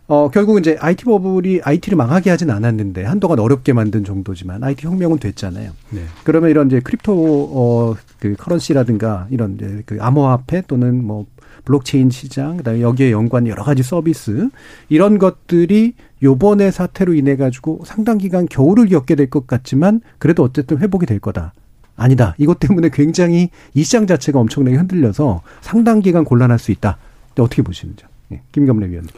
[0.07, 5.17] 어, 결국 이제 IT 버블이 IT를 망하게 하진 않았는데 한동안 어렵게 만든 정도지만 IT 혁명은
[5.17, 5.71] 됐잖아요.
[5.89, 6.01] 네.
[6.23, 7.11] 그러면 이런 이제 crypto
[7.51, 11.25] 어, 그 커런시라든가 이런 이제 그 암호화폐 또는 뭐
[11.65, 14.49] 블록체인 시장, 그다음에 여기에 연관 여러 가지 서비스
[14.89, 20.77] 이런 것들이 요번에 사태로 인해 가지고 상당 기간 겨울을 겪게 될 것 같지만 그래도 어쨌든
[20.77, 21.53] 회복이 될 거다.
[21.97, 22.35] 아니다.
[22.37, 26.97] 이것 때문에 굉장히 이 시장 자체가 엄청나게 흔들려서 상당 기간 곤란할 수 있다.
[27.39, 28.07] 어떻게 보시는지요?
[28.33, 29.09] 예, 김경래 위원님.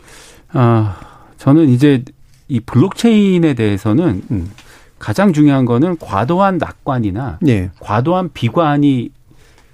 [0.53, 0.97] 아,
[1.37, 2.03] 저는 이제
[2.47, 4.49] 이 블록체인에 대해서는 음.
[4.99, 7.69] 가장 중요한 거는 과도한 낙관이나 예.
[7.79, 9.11] 과도한 비관이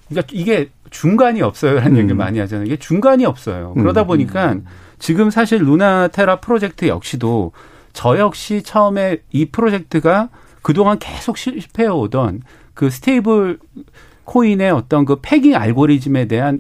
[0.09, 1.97] 그러니까 이게 중간이 없어요라는 음.
[1.97, 2.65] 얘기를 많이 하잖아요.
[2.65, 3.73] 이게 중간이 없어요.
[3.73, 4.07] 그러다 음.
[4.07, 4.55] 보니까
[4.99, 7.51] 지금 사실 루나 테라 프로젝트 역시도
[7.91, 10.29] 저 역시 처음에 이 프로젝트가
[10.61, 12.41] 그동안 계속 실패해 오던
[12.73, 13.59] 그 스테이블
[14.23, 16.59] 코인의 어떤 그 pegging 알고리즘에 대한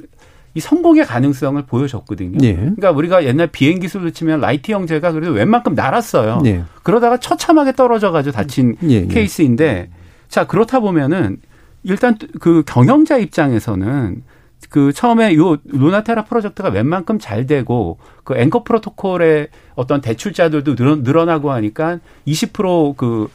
[0.55, 2.37] 이 성공의 가능성을 보여줬거든요.
[2.43, 2.53] 예.
[2.55, 6.41] 그러니까 우리가 옛날 비행 기술로 치면 라이트 형제가 그래도 웬만큼 날았어요.
[6.45, 6.63] 예.
[6.83, 8.89] 그러다가 처참하게 떨어져가지고 다친 예.
[8.89, 9.05] 예.
[9.07, 9.89] 케이스인데
[10.27, 11.37] 자 그렇다 보면은
[11.83, 14.23] 일단 그 경영자 입장에서는
[14.69, 21.99] 그 처음에 요 루나테라 프로젝트가 웬만큼 잘 되고 그 앵커 프로토콜의 어떤 대출자들도 늘어나고 하니까
[22.27, 23.29] 20%그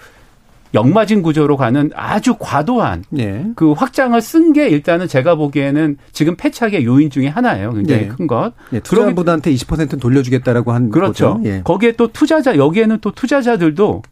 [0.75, 3.47] 역마진 구조로 가는 아주 과도한 네.
[3.57, 7.73] 그 확장을 쓴 게 일단은 제가 보기에는 지금 패착의 요인 중에 하나예요.
[7.73, 8.09] 굉장히 네.
[8.09, 8.53] 큰 것.
[8.71, 11.35] 네, 투자분한테 20%는 돌려주겠다라고 한 그렇죠.
[11.35, 11.41] 거죠.
[11.49, 11.63] 예.
[11.63, 14.03] 거기에 또 투자자 여기에는 또 투자자들도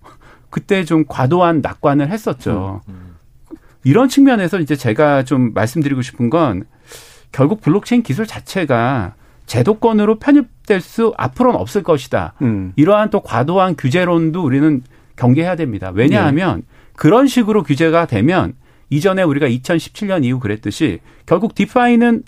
[0.49, 2.81] 그때 좀 과도한 낙관을 했었죠.
[2.89, 3.06] 음, 음.
[3.87, 6.65] 이런 측면에서 이제 제가 좀 말씀드리고 싶은 건
[7.31, 9.15] 결국 블록체인 기술 자체가
[9.47, 12.33] 제도권으로 편입될 수 앞으로는 없을 것이다.
[12.43, 12.73] 음.
[12.75, 14.83] 이러한 또 과도한 규제론도 우리는
[15.15, 15.93] 경계해야 됩니다.
[15.95, 16.63] 왜냐하면 네.
[16.97, 18.55] 그런 식으로 규제가 되면
[18.91, 22.25] 이전에 우리가 2017년 이후 그랬듯이 결국 디파이는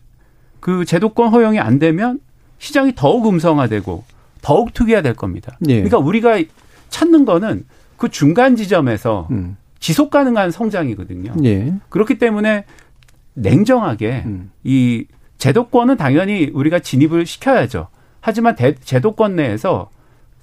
[0.60, 2.20] 그 제도권 허용이 안 되면
[2.58, 4.04] 시장이 더욱 음성화되고
[4.42, 5.56] 더욱 투기화 될 겁니다.
[5.58, 5.74] 네.
[5.74, 6.40] 그러니까 우리가
[6.88, 7.64] 찾는 거는
[7.96, 9.56] 그 중간 지점에서 음.
[9.78, 11.34] 지속 가능한 성장이거든요.
[11.36, 11.74] 네.
[11.88, 12.64] 그렇기 때문에
[13.34, 14.50] 냉정하게 음.
[14.64, 15.06] 이
[15.38, 17.88] 제도권은 당연히 우리가 진입을 시켜야죠.
[18.20, 19.90] 하지만 대, 제도권 내에서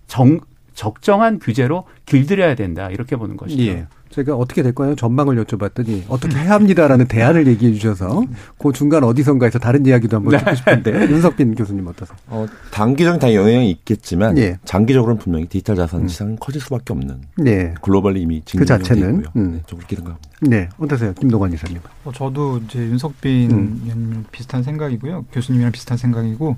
[0.07, 0.39] 정,
[0.73, 3.63] 적정한 규제로 길들여야 된다 이렇게 보는 것이죠.
[3.63, 3.87] 예.
[4.15, 4.95] 제가 어떻게 될까요?
[4.95, 8.23] 전망을 여쭤봤더니 어떻게 해야 합니다라는 대안을 얘기해 주셔서
[8.57, 10.55] 그 중간 어디선가에서 다른 이야기도 한번 듣고 네.
[10.55, 12.17] 싶은데 윤석빈 교수님 어떠세요?
[12.27, 14.57] 어, 단기적인 다 영향이 있겠지만 예.
[14.63, 16.07] 장기적으로는 분명히 디지털 자산 음.
[16.07, 17.73] 시장은 커질 수밖에 없는 네.
[17.81, 19.51] 글로벌리 이미 그 자체는 음.
[19.51, 20.29] 네, 좀 그렇게 생각합니다.
[20.41, 21.79] 네, 어떠세요, 김동관 이사님?
[22.05, 24.25] 어, 저도 이제 윤석빈 음.
[24.31, 26.55] 비슷한 생각이고요, 교수님이랑 비슷한 생각이고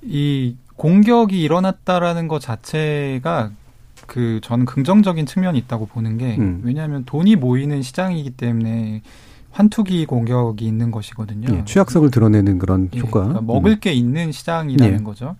[0.00, 3.50] 이 공격이 일어났다라는 것 자체가
[4.06, 6.60] 그 저는 긍정적인 측면이 있다고 보는 게 음.
[6.64, 9.02] 왜냐하면 돈이 모이는 시장이기 때문에
[9.50, 11.48] 환투기 공격이 있는 것이거든요.
[11.50, 13.20] 예, 취약성을 드러내는 그런 예, 효과.
[13.20, 13.80] 그러니까 먹을 음.
[13.80, 15.02] 게 있는 시장이라는 예.
[15.02, 15.36] 거죠.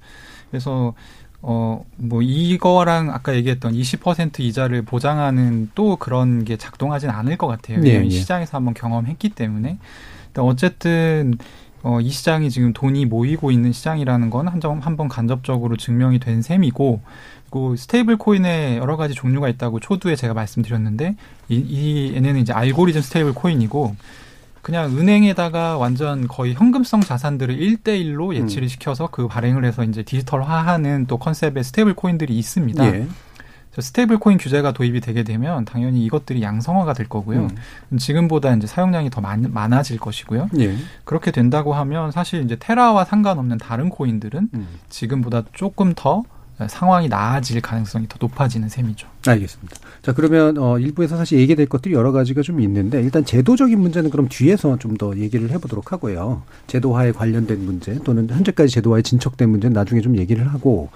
[0.50, 0.94] 그래서
[1.42, 7.80] 어 뭐 이거랑 아까 얘기했던 20% 이자를 보장하는 또 그런 게 작동하진 않을 것 같아요.
[7.84, 8.08] 예, 예.
[8.08, 9.78] 시장에서 한번 경험했기 때문에.
[10.38, 11.38] 어쨌든
[11.82, 17.00] 어, 이 시장이 지금 돈이 모이고 있는 시장이라는 건 한점 한번 간접적으로 증명이 된 셈이고
[17.56, 21.16] 그 스테이블 코인의 여러 가지 종류가 있다고 초두에 제가 말씀드렸는데
[21.48, 23.96] 이, 이 얘네는 이제 알고리즘 스테이블 코인이고
[24.60, 28.68] 그냥 은행에다가 완전 거의 현금성 자산들을 일대일로 예치를 음.
[28.68, 32.84] 시켜서 그 발행을 해서 이제 디지털화하는 또 컨셉의 스테이블 코인들이 있습니다.
[32.84, 33.06] 예.
[33.78, 37.48] 스테이블 코인 규제가 도입이 되게 되면 당연히 이것들이 양성화가 될 거고요.
[37.92, 37.98] 음.
[37.98, 40.48] 지금보다 이제 사용량이 더 많, 많아질 것이고요.
[40.58, 40.76] 예.
[41.04, 44.68] 그렇게 된다고 하면 사실 이제 테라와 상관없는 다른 코인들은 음.
[44.88, 46.22] 지금보다 조금 더
[46.68, 49.06] 상황이 나아질 가능성이 더 높아지는 셈이죠.
[49.26, 49.76] 알겠습니다.
[50.02, 54.28] 자 그러면 어 일부에서 사실 얘기될 것들이 여러 가지가 좀 있는데 일단 제도적인 문제는 그럼
[54.28, 56.42] 뒤에서 좀 더 얘기를 해보도록 하고요.
[56.68, 60.88] 제도화에 관련된 문제 또는 현재까지 제도화에 진척된 문제는 나중에 좀 얘기를 하고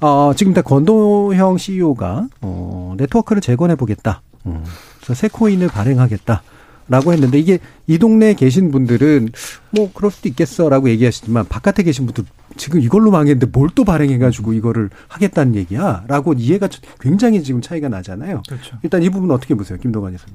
[0.00, 4.22] 어, 지금 다 건도형 CEO가 어, 네트워크를 재건해 보겠다.
[4.46, 4.62] 음.
[4.98, 6.42] 그래서 새 코인을 발행하겠다.
[6.90, 9.30] 라고 했는데 이게 이 동네에 계신 분들은
[9.70, 12.24] 뭐 그럴 수도 있겠어라고 얘기하시지만 바깥에 계신 분들
[12.56, 18.42] 지금 이걸로 망했는데 뭘 또 발행해가지고 이거를 하겠다는 얘기야라고 이해가 굉장히 지금 차이가 나잖아요.
[18.48, 18.76] 그렇죠.
[18.82, 20.34] 일단 이 부분 어떻게 보세요, 김동관 교수님?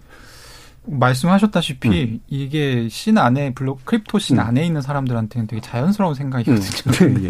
[0.87, 2.19] 말씀하셨다시피 음.
[2.27, 4.43] 이게 신 안에 블록 crypto scene 음.
[4.43, 6.63] 안에 있는 사람들한테는 되게 자연스러운 생각이거든요.
[7.01, 7.23] 음.
[7.25, 7.29] 예.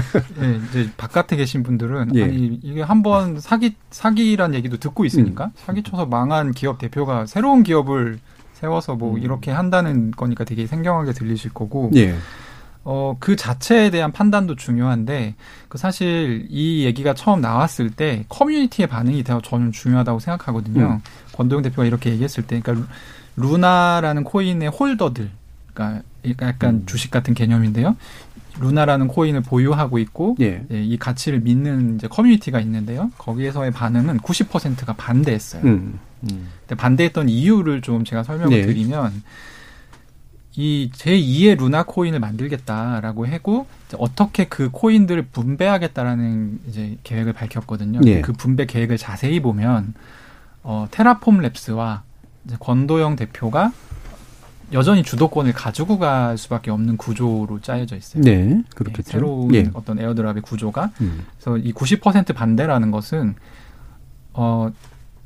[0.40, 2.24] 네, 이제 바깥에 계신 분들은 예.
[2.24, 5.50] 아니 이게 한번 사기 사기란 얘기도 듣고 있으니까 음.
[5.56, 8.18] 사기 쳐서 망한 기업 대표가 새로운 기업을
[8.62, 9.18] 세워서 뭐 음.
[9.18, 11.90] 이렇게 한다는 거니까 되게 생경하게 들리실 거고.
[11.96, 12.14] 예.
[12.84, 15.34] 어, 그 자체에 대한 판단도 중요한데,
[15.68, 20.84] 그 사실 이 얘기가 처음 나왔을 때 커뮤니티의 반응이 더 저는 중요하다고 생각하거든요.
[20.84, 21.00] 음.
[21.32, 22.88] 권도영 대표가 이렇게 얘기했을 때, 그러니까
[23.36, 25.30] 루나라는 코인의 홀더들,
[25.72, 26.02] 그러니까
[26.40, 26.86] 약간 음.
[26.86, 27.96] 주식 같은 개념인데요.
[28.60, 30.64] 루나라는 코인을 보유하고 있고 예.
[30.70, 33.10] 예, 이 가치를 믿는 이제 커뮤니티가 있는데요.
[33.18, 35.62] 거기에서의 반응은 90%가 반대했어요.
[35.64, 35.98] 음.
[36.24, 36.48] 음.
[36.60, 38.66] 근데 반대했던 이유를 좀 제가 설명을 네.
[38.66, 39.22] 드리면
[40.54, 48.00] 이 제2의 루나 코인을 만들겠다라고 하고 어떻게 그 코인들을 분배하겠다라는 이제 계획을 밝혔거든요.
[48.00, 48.20] 네.
[48.20, 49.94] 그 분배 계획을 자세히 보면
[50.62, 52.02] 어 테라폼 랩스와
[52.60, 53.72] 권도영 대표가
[54.72, 58.22] 여전히 주도권을 가지고 갈 수밖에 없는 구조로 짜여져 있어요.
[58.22, 59.02] 네, 그렇겠죠.
[59.02, 59.70] 네, 새로운 예.
[59.74, 60.90] 어떤 에어드랍의 구조가.
[61.00, 61.24] 음.
[61.36, 63.34] 그래서 이 90% 반대라는 것은
[64.32, 64.72] 어,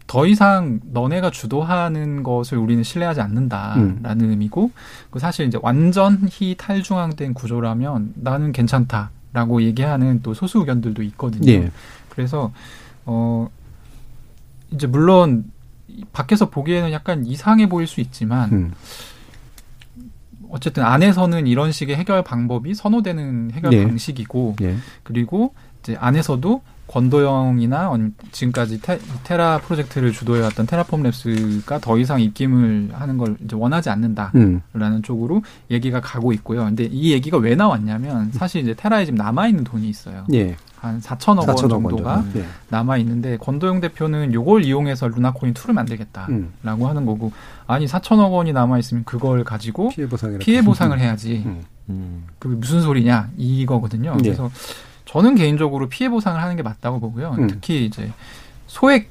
[0.06, 4.30] 더 이상 너네가 주도하는 것을 우리는 신뢰하지 않는다라는 음.
[4.30, 4.70] 의미고,
[5.10, 11.50] 그 사실 이제 완전히 탈중앙된 구조라면 나는 괜찮다라고 얘기하는 또 소수 의견들도 있거든요.
[11.50, 11.70] 예.
[12.08, 12.52] 그래서
[13.04, 13.48] 어
[14.70, 15.44] 이제 물론
[16.12, 18.52] 밖에서 보기에는 약간 이상해 보일 수 있지만.
[18.52, 18.72] 음.
[20.50, 23.84] 어쨌든 안에서는 이런 식의 해결 방법이 선호되는 해결 네.
[23.84, 24.76] 방식이고 네.
[25.02, 27.90] 그리고 이제 안에서도 권도영이나
[28.32, 34.62] 지금까지 테, 테라 프로젝트를 주도해왔던 테라폼 랩스가 더 이상 입김을 하는 걸 이제 원하지 않는다라는
[34.74, 35.02] 음.
[35.02, 36.64] 쪽으로 얘기가 가고 있고요.
[36.64, 40.24] 근데 이 얘기가 왜 나왔냐면 사실 이제 테라에 지금 남아 있는 돈이 있어요.
[40.32, 40.56] 예.
[40.76, 42.44] 한 4천억, 4천억 원 정도가 예.
[42.68, 46.52] 남아 있는데 권도형 대표는 요걸 이용해서 루나코인 2를 만들겠다라고 음.
[46.64, 47.32] 하는 거고
[47.66, 51.42] 아니 4천억 원이 남아 있으면 그걸 가지고 피해 보상을 피해 보상을 해야지.
[51.46, 51.62] 음.
[51.88, 52.26] 음.
[52.38, 54.14] 그게 무슨 소리냐 이거거든요.
[54.18, 54.22] 예.
[54.22, 54.50] 그래서
[55.16, 57.36] 저는 개인적으로 피해 보상을 하는 게 맞다고 보고요.
[57.38, 57.46] 음.
[57.46, 58.12] 특히 이제
[58.66, 59.08] 소액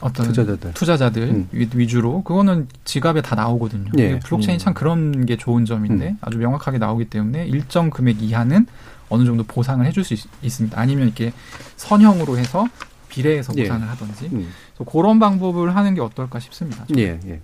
[0.00, 1.48] 어떤 투자자들, 투자자들 음.
[1.52, 3.92] 위주로 그거는 지갑에 다 나오거든요.
[3.96, 4.18] 예.
[4.18, 6.18] 블록체인 참 그런 게 좋은 점인데 음.
[6.20, 8.66] 아주 명확하게 나오기 때문에 일정 금액 이하는
[9.08, 11.32] 어느 정도 보상을 해줄 수 있, 습니다 아니면 이렇게
[11.76, 12.66] 선형으로 해서
[13.08, 13.62] 비례해서 예.
[13.62, 13.88] 보상을 예.
[13.88, 14.52] 하든지 음.
[14.90, 16.84] 그런 방법을 하는 게 어떨까 싶습니다.
[16.98, 17.40] 예, 예.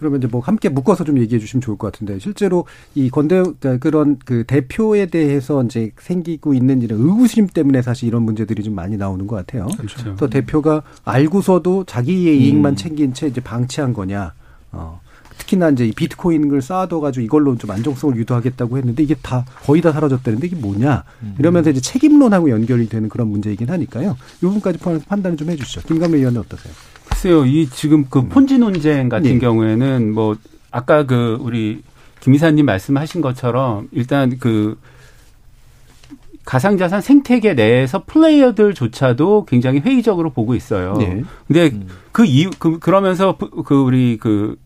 [0.00, 0.10] 음.
[0.10, 3.76] 그러면 이제 뭐 함께 묶어서 좀 얘기해 주시면 좋을 것 같은데 실제로 이 건대 그러니까
[3.76, 8.96] 그런 그 대표에 대해서 이제 생기고 있는 이런 의구심 때문에 사실 이런 문제들이 좀 많이
[8.96, 9.66] 나오는 것 같아요.
[9.76, 10.16] 그렇죠.
[10.16, 12.40] 또 대표가 알고서도 자기의 음.
[12.40, 14.32] 이익만 챙긴 채 이제 방치한 거냐.
[14.72, 15.00] 어.
[15.38, 20.46] 특히나 이제 이 비트코인을 쌓아둬가지고 이걸로 좀 안정성을 유도하겠다고 했는데 이게 다 거의 다 사라졌다는데
[20.46, 21.34] 이게 뭐냐 음.
[21.38, 24.16] 이러면서 이제 책임론하고 연결이 되는 그런 문제이긴 하니까요.
[24.38, 25.82] 이 부분까지 판단 좀 해주시죠.
[25.82, 26.72] 김감래 의원은 어떠세요?
[27.20, 29.38] 글쎄요, 이 지금 그 폰지 논쟁 같은 네.
[29.38, 30.36] 경우에는 뭐
[30.70, 31.82] 아까 그 우리
[32.20, 34.78] 김 이사님 말씀하신 것처럼 일단 그
[36.46, 40.94] 가상자산 생태계 내에서 플레이어들조차도 굉장히 회의적으로 보고 있어요.
[40.94, 41.22] 네.
[41.46, 41.88] 근데 음.
[42.10, 44.56] 그 이유 그 그러면서 그 우리 그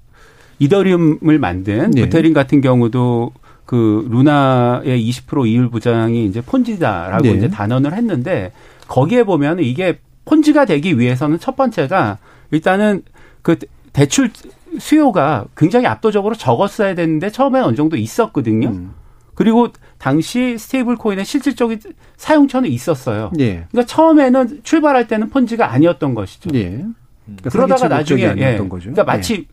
[0.60, 2.02] 이더리움을 만든 네.
[2.02, 3.32] 부테린 같은 경우도
[3.66, 7.32] 그 루나의 20% 이율 부장이 이제 폰지다라고 네.
[7.32, 8.52] 이제 단언을 했는데
[8.86, 12.18] 거기에 보면 이게 폰지가 되기 위해서는 첫 번째가
[12.54, 13.02] 일단은
[13.42, 13.58] 그
[13.92, 14.30] 대출
[14.78, 18.68] 수요가 굉장히 압도적으로 적었어야 되는데 처음에는 어느 정도 있었거든요.
[18.68, 18.94] 음.
[19.34, 21.80] 그리고 당시 스테이블 코인의 실질적인
[22.16, 23.30] 사용처는 있었어요.
[23.38, 23.66] 예.
[23.70, 26.50] 그러니까 처음에는 출발할 때는 폰지가 아니었던 것이죠.
[26.54, 26.84] 예.
[27.24, 28.56] 그러니까 그러다가 나중에 예.
[28.56, 29.44] 그러니까 마치 예.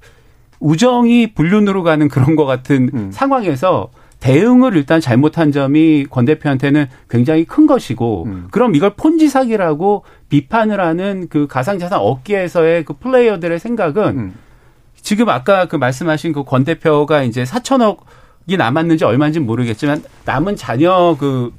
[0.59, 3.11] 우정이 불륜으로 가는 그런 것 같은 음.
[3.11, 3.89] 상황에서
[4.21, 8.47] 대응을 일단 잘못한 점이 권 대표한테는 굉장히 큰 것이고 음.
[8.51, 14.33] 그럼 이걸 폰지 사기라고 비판을 하는 그 가상자산 업계에서의 그 플레이어들의 생각은 음.
[15.01, 21.51] 지금 아까 그 말씀하신 그 권 대표가 이제 4천억이 남았는지 얼마인지 모르겠지만 남은 자녀 그,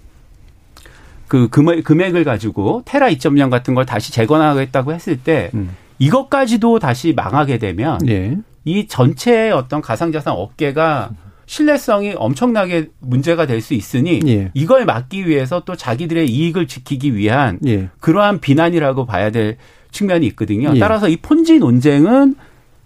[1.27, 5.75] 그 금액, 금액을 가지고 테라 2.0 같은 걸 다시 재건하겠다고 했을 때 음.
[5.99, 8.37] 이것까지도 다시 망하게 되면 예.
[8.65, 11.11] 이 전체의 어떤 가상자산 업계가
[11.47, 14.51] 신뢰성이 엄청나게 문제가 될 수 있으니 예.
[14.55, 17.91] 이걸 막기 위해서 또 자기들의 이익을 지키기 위한 예.
[18.01, 19.57] 그러한 비난이라고 봐야 될
[19.93, 20.73] 측면이 있거든요.
[20.75, 20.79] 예.
[20.79, 22.35] 따라서 이 폰지 논쟁은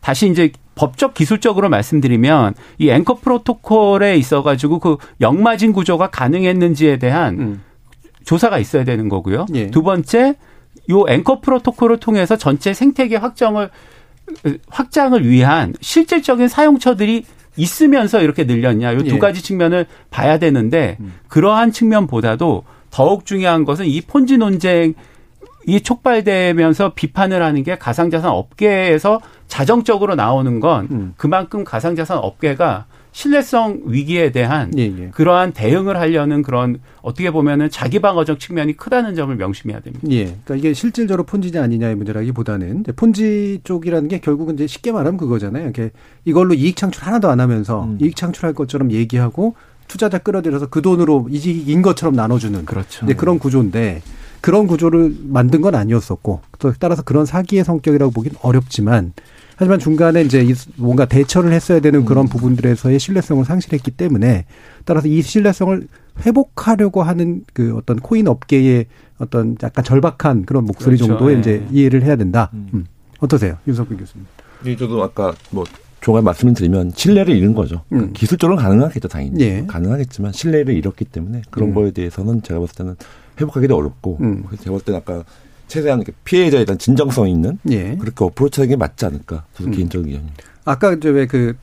[0.00, 7.40] 다시 이제 법적 기술적으로 말씀드리면 이 앵커 프로토콜에 있어 가지고 그 역마진 구조가 가능했는지에 대한
[7.40, 7.62] 음.
[8.24, 9.46] 조사가 있어야 되는 거고요.
[9.54, 9.70] 예.
[9.70, 10.34] 두 번째
[10.90, 13.70] 요 앵커 프로토콜을 통해서 전체 생태계 확정을
[14.68, 17.24] 확장을 위한 실질적인 사용처들이
[17.56, 18.92] 있으면서 이렇게 늘렸냐.
[18.92, 19.18] 이두 예.
[19.18, 21.14] 가지 측면을 봐야 되는데 음.
[21.28, 24.94] 그러한 측면보다도 더욱 중요한 것은 이 폰지 논쟁
[25.66, 31.14] 이 촉발되면서 비판을 하는 게 가상자산 업계에서 자정적으로 나오는 건 음.
[31.16, 35.08] 그만큼 가상자산 업계가 신뢰성 위기에 대한 예, 예.
[35.08, 40.06] 그러한 대응을 하려는 그런 어떻게 보면은 자기 방어적 측면이 크다는 점을 명심해야 됩니다.
[40.10, 40.24] 예.
[40.24, 45.64] 그러니까 이게 실질적으로 폰지냐 아니냐의 문제라기보다는 폰지 쪽이라는 게 결국은 이제 쉽게 말하면 그거잖아요.
[45.64, 45.92] 이렇게
[46.26, 47.96] 이걸로 이익 창출 하나도 안 하면서 음.
[48.02, 49.54] 이익 창출할 것처럼 얘기하고
[49.88, 53.06] 투자자 끌어들여서 그 돈으로 이익인 것처럼 나눠주는 그렇죠.
[53.16, 54.02] 그런 구조인데
[54.42, 59.14] 그런 구조를 만든 건 아니었었고 또 따라서 그런 사기의 성격이라고 보기는 어렵지만
[59.56, 62.28] 하지만 중간에 이제 뭔가 대처를 했어야 되는 그런 음.
[62.28, 64.44] 부분들에서의 신뢰성을 상실했기 때문에
[64.84, 65.88] 따라서 이 신뢰성을
[66.24, 68.86] 회복하려고 하는 그 어떤 코인 업계의
[69.18, 71.14] 어떤 약간 절박한 그런 목소리 그렇죠.
[71.14, 71.40] 정도에 네.
[71.40, 72.50] 이제 이해를 해야 된다.
[72.52, 72.68] 음.
[72.74, 72.86] 음.
[73.20, 74.26] 어떠세요, 윤석근 교수님?
[74.62, 75.64] 네, 저도 아까 뭐
[76.00, 77.82] 종합 말씀을 드리면 신뢰를 잃은 거죠.
[77.92, 78.12] 음.
[78.12, 79.40] 기술적으로 가능하겠죠, 당연히.
[79.40, 79.64] 예.
[79.66, 81.74] 가능하겠지만 신뢰를 잃었기 때문에 그런 음.
[81.74, 82.96] 거에 대해서는 제가 봤을 때는
[83.40, 84.44] 회복하기도 어렵고 음.
[84.60, 85.24] 제가 봤을 때는 아까
[85.68, 87.96] 최대한 피해자에 대한 진정성 있는 예.
[87.96, 89.72] 그렇게 어프로치하는 게 맞지 않을까 저도 음.
[89.72, 90.44] 개인적인 의견입니다.
[90.64, 91.54] 아까 이제 왜그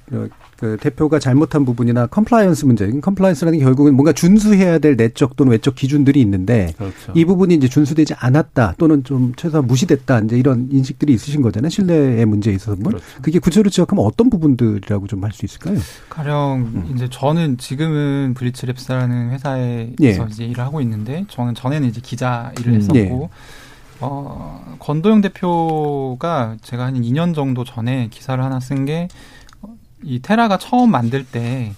[0.56, 5.76] 그 대표가 잘못한 부분이나 compliance 문제, compliance라는 게 결국은 뭔가 준수해야 될 내적 또는 외적
[5.76, 7.12] 기준들이 있는데 그렇죠.
[7.14, 11.70] 이 부분이 이제 준수되지 않았다 또는 좀 최소한 무시됐다 이제 이런 인식들이 있으신 거잖아요.
[11.70, 13.04] 신뢰의 문제에 있어서 그렇죠.
[13.22, 15.78] 그게 구체로 지적하면 어떤 부분들이라고 좀 할 수 있을까요?
[16.08, 16.92] 가령 음.
[16.96, 20.18] 이제 저는 지금은 블리츠랩스라는 회사에서 예.
[20.30, 22.78] 이제 일을 하고 있는데 저는 전에는 이제 기자 일을 음.
[22.78, 23.00] 했었고.
[23.00, 23.63] 예.
[24.04, 29.08] 어, 권도영 대표가 제가 한 2년 정도 전에 기사를 하나 쓴 게
[30.06, 31.74] 이 테라가 처음 만들 때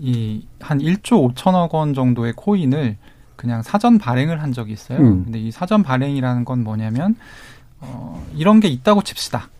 [0.00, 2.96] 이 한 1조 5천억 원 정도의 코인을
[3.36, 4.98] 그냥 사전 발행을 한 적이 있어요.
[4.98, 5.24] 음.
[5.24, 7.16] 근데 이 사전 발행이라는 건 뭐냐면
[7.80, 9.50] 어, 이런 게 있다고 칩시다.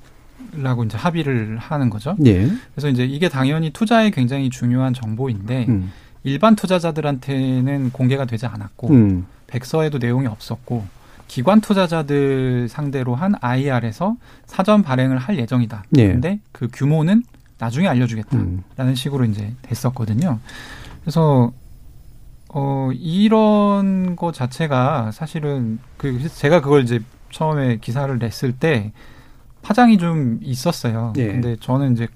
[0.56, 2.16] 라고 이제 합의를 하는 거죠.
[2.24, 2.48] 예.
[2.74, 5.92] 그래서 이제 이게 당연히 투자에 굉장히 중요한 정보인데 음.
[6.22, 9.26] 일반 투자자들한테는 공개가 되지 않았고 음.
[9.46, 10.84] 백서에도 내용이 없었고
[11.28, 14.16] 기관 투자자들 상대로 한 IR에서
[14.46, 15.84] 사전 발행을 할 예정이다.
[15.98, 16.08] 예.
[16.08, 17.22] 근데 그 규모는
[17.58, 18.94] 나중에 알려주겠다라는 음.
[18.94, 20.38] 식으로 이제 됐었거든요.
[21.02, 21.52] 그래서
[22.48, 27.00] 어 이런 거 자체가 사실은 그 제가 그걸 이제
[27.30, 28.92] 처음에 기사를 냈을 때
[29.64, 31.14] 파장이 좀 있었어요.
[31.16, 31.26] 예.
[31.26, 32.06] 근데 저는 이제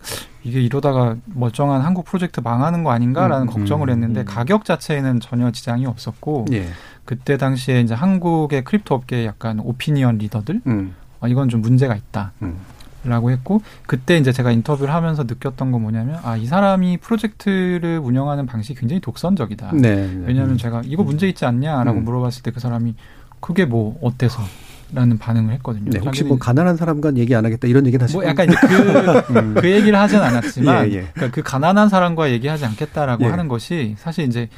[0.44, 4.24] 이게 이러다가 멀쩡한 한국 프로젝트 망하는 거 아닌가라는 음, 걱정을 음, 했는데 음.
[4.26, 6.68] 가격 자체에는 전혀 지장이 없었고 예.
[7.04, 10.94] 그때 당시에 이제 한국의 crypto 업계의 약간 오피니언 리더들 음.
[11.20, 12.32] 어, 이건 좀 문제가 있다.
[12.42, 12.58] 음.
[13.04, 18.44] 라고 했고 그때 이제 제가 인터뷰를 하면서 느꼈던 건 뭐냐면 아 이 사람이 프로젝트를 운영하는
[18.44, 19.70] 방식이 굉장히 독선적이다.
[19.74, 20.22] 네, 네.
[20.26, 20.56] 왜냐하면 음.
[20.58, 22.04] 제가 이거 문제 있지 않냐라고 음.
[22.04, 22.94] 물어봤을 때 그 사람이
[23.40, 24.42] 그게 뭐 어때서
[24.90, 25.90] 라는 반응을 했거든요.
[25.90, 29.54] 네, 혹시 뭐 가난한 사람과 얘기 안 하겠다 이런 얘기는 하시고 뭐 약간 그, 음.
[29.54, 31.08] 그 얘기를 하진 않았지만 예, 예.
[31.12, 33.28] 그러니까 그 가난한 사람과 얘기하지 않겠다라고 예.
[33.28, 34.48] 하는 것이 사실 이제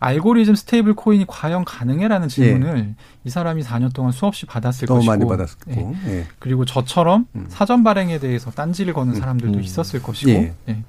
[0.00, 2.94] 알고리즘 스테이블 코인이 과연 가능해라는 질문을 예.
[3.24, 6.10] 이 사람이 4년 동안 수없이 받았을 너무 것이고 많이 받았고 예.
[6.10, 6.26] 예.
[6.40, 7.46] 그리고 저처럼 음.
[7.48, 9.20] 사전 발행에 대해서 딴지를 거는 음.
[9.20, 9.62] 사람들도 음.
[9.62, 10.82] 있었을 것이고 예.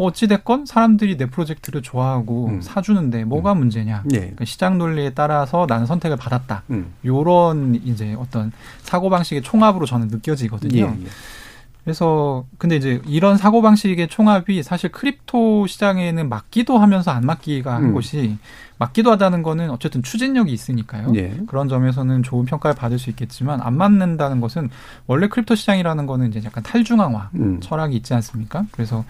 [0.00, 0.04] 예.
[0.04, 2.60] 어찌됐건 사람들이 내 프로젝트를 좋아하고 음.
[2.62, 3.58] 사주는데 뭐가 음.
[3.58, 4.04] 문제냐.
[4.12, 4.18] 예.
[4.18, 6.62] 그러니까 시장 논리에 따라서 나는 선택을 받았다.
[6.70, 6.92] 음.
[7.04, 10.80] 요런 이제 어떤 사고방식의 총합으로 저는 느껴지거든요.
[10.80, 11.02] 예.
[11.02, 11.06] 예.
[11.84, 17.84] 그래서 근데 이제 이런 사고 방식의 총합이 사실 crypto 시장에는 맞기도 하면서 안 맞기도 한
[17.86, 17.94] 음.
[17.94, 18.36] 것이
[18.78, 21.12] 맞기도 하다는 거는 어쨌든 추진력이 있으니까요.
[21.16, 21.36] 예.
[21.46, 24.70] 그런 점에서는 좋은 평가를 받을 수 있겠지만 안 맞는다는 것은
[25.06, 27.60] 원래 crypto 시장이라는 거는 이제 약간 탈중앙화 음.
[27.60, 28.66] 철학이 있지 않습니까?
[28.72, 29.04] 그래서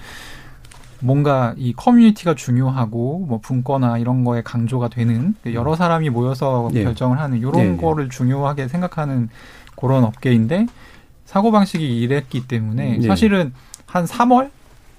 [1.01, 6.85] 뭔가 이 커뮤니티가 중요하고 뭐 분권화 이런 거에 강조가 되는 여러 사람이 모여서 예.
[6.85, 7.73] 결정을 하는 이런 예.
[7.73, 7.77] 예.
[7.77, 9.29] 거를 중요하게 생각하는
[9.77, 10.67] 그런 업계인데
[11.25, 13.07] 사고 방식이 이랬기 때문에 네.
[13.07, 13.53] 사실은
[13.87, 14.51] 한 3월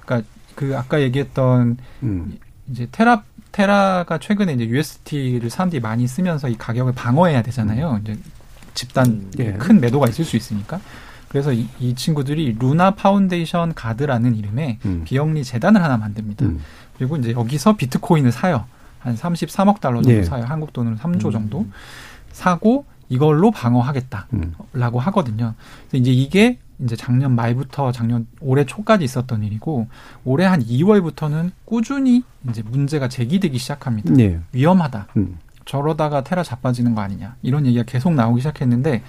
[0.02, 2.38] 그러니까 그 아까 얘기했던 음.
[2.70, 7.92] 이제 테라 테라가 최근에 이제 UST를 사람들이 많이 쓰면서 이 가격을 방어해야 되잖아요.
[7.92, 8.02] 음.
[8.02, 8.18] 이제
[8.74, 9.32] 집단 음.
[9.40, 9.54] 예.
[9.54, 10.80] 큰 매도가 있을 수 있으니까.
[11.32, 15.04] 그래서 이, 이 친구들이 루나 파운데이션 가드라는 이름의 음.
[15.06, 16.46] 비영리 재단을 하나 만듭니다.
[16.46, 16.60] 음.
[16.98, 18.66] 그리고 이제 여기서 비트코인을 사요.
[19.00, 20.24] 한 33억 달러 정도 예.
[20.24, 20.44] 사요.
[20.44, 21.32] 한국 돈으로 3조 음.
[21.32, 21.66] 정도.
[22.34, 25.00] 사고 이걸로 방어하겠다라고 음.
[25.00, 25.54] 하거든요.
[25.88, 29.88] 그래서 이제 이게 이제 작년 말부터 작년 올해 초까지 있었던 일이고
[30.26, 34.12] 올해 한 2월부터는 꾸준히 이제 문제가 제기되기 시작합니다.
[34.12, 34.38] 네.
[34.52, 35.08] 위험하다.
[35.16, 35.38] 음.
[35.64, 39.02] 저러다가 테라 자빠지는 거 아니냐 이런 얘기가 계속 나오기 시작했는데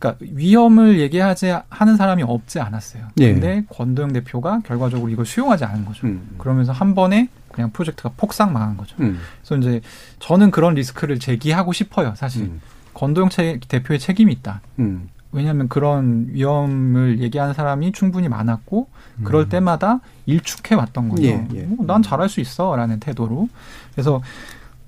[0.00, 3.08] 그러니까 위험을 얘기하지 하는 사람이 없지 않았어요.
[3.16, 3.32] 네.
[3.32, 6.06] 근데 권도영 대표가 결과적으로 이걸 수용하지 않은 거죠.
[6.06, 6.36] 음.
[6.38, 8.96] 그러면서 한 번에 그냥 프로젝트가 폭삭 망한 거죠.
[9.00, 9.20] 음.
[9.42, 9.80] 그래서 이제
[10.18, 12.44] 저는 그런 리스크를 제기하고 싶어요, 사실.
[12.44, 12.60] 음.
[12.94, 13.28] 권도영
[13.68, 14.62] 대표의 책임이 있다.
[14.78, 15.10] 음.
[15.32, 18.88] 왜냐하면 그런 위험을 얘기하는 사람이 충분히 많았고
[19.22, 19.48] 그럴 음.
[19.48, 21.22] 때마다 일축해 왔던 거죠.
[21.22, 21.68] 예, 예.
[21.78, 23.48] 어, 난 잘할 수 있어라는 태도로.
[23.92, 24.20] 그래서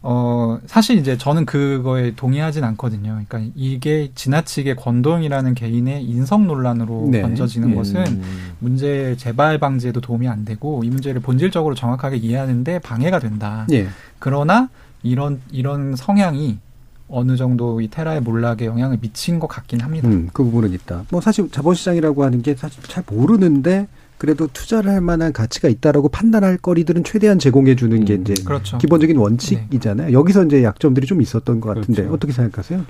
[0.05, 3.22] 어 사실 이제 저는 그거에 동의하진 않거든요.
[3.28, 7.22] 그러니까 이게 지나치게 권도영이라는 개인의 인성 논란으로 네.
[7.22, 7.74] 번져지는 예.
[7.74, 8.22] 것은
[8.59, 13.64] 문제 재발 방지에도 도움이 안 되고 이 문제를 본질적으로 정확하게 이해하는데 방해가 된다.
[13.70, 13.86] 예.
[14.18, 14.68] 그러나
[15.05, 16.59] 이런 이런 성향이
[17.09, 20.09] 어느 정도 이 테라의 몰락에 영향을 미친 것 같긴 합니다.
[20.09, 21.05] 음, 그 부분은 있다.
[21.11, 23.86] 뭐 사실 자본시장이라고 하는 게 사실 잘 모르는데
[24.22, 28.78] 그래도 투자를 할 만한 가치가 있다라고 판단할 거리들은 최대한 제공해 주는 게 음, 이제 그렇죠.
[28.78, 30.06] 기본적인 원칙이잖아요.
[30.06, 30.12] 네.
[30.12, 32.14] 여기서 이제 약점들이 좀 있었던 것 같은데 그렇죠.
[32.14, 32.84] 어떻게 생각하세요?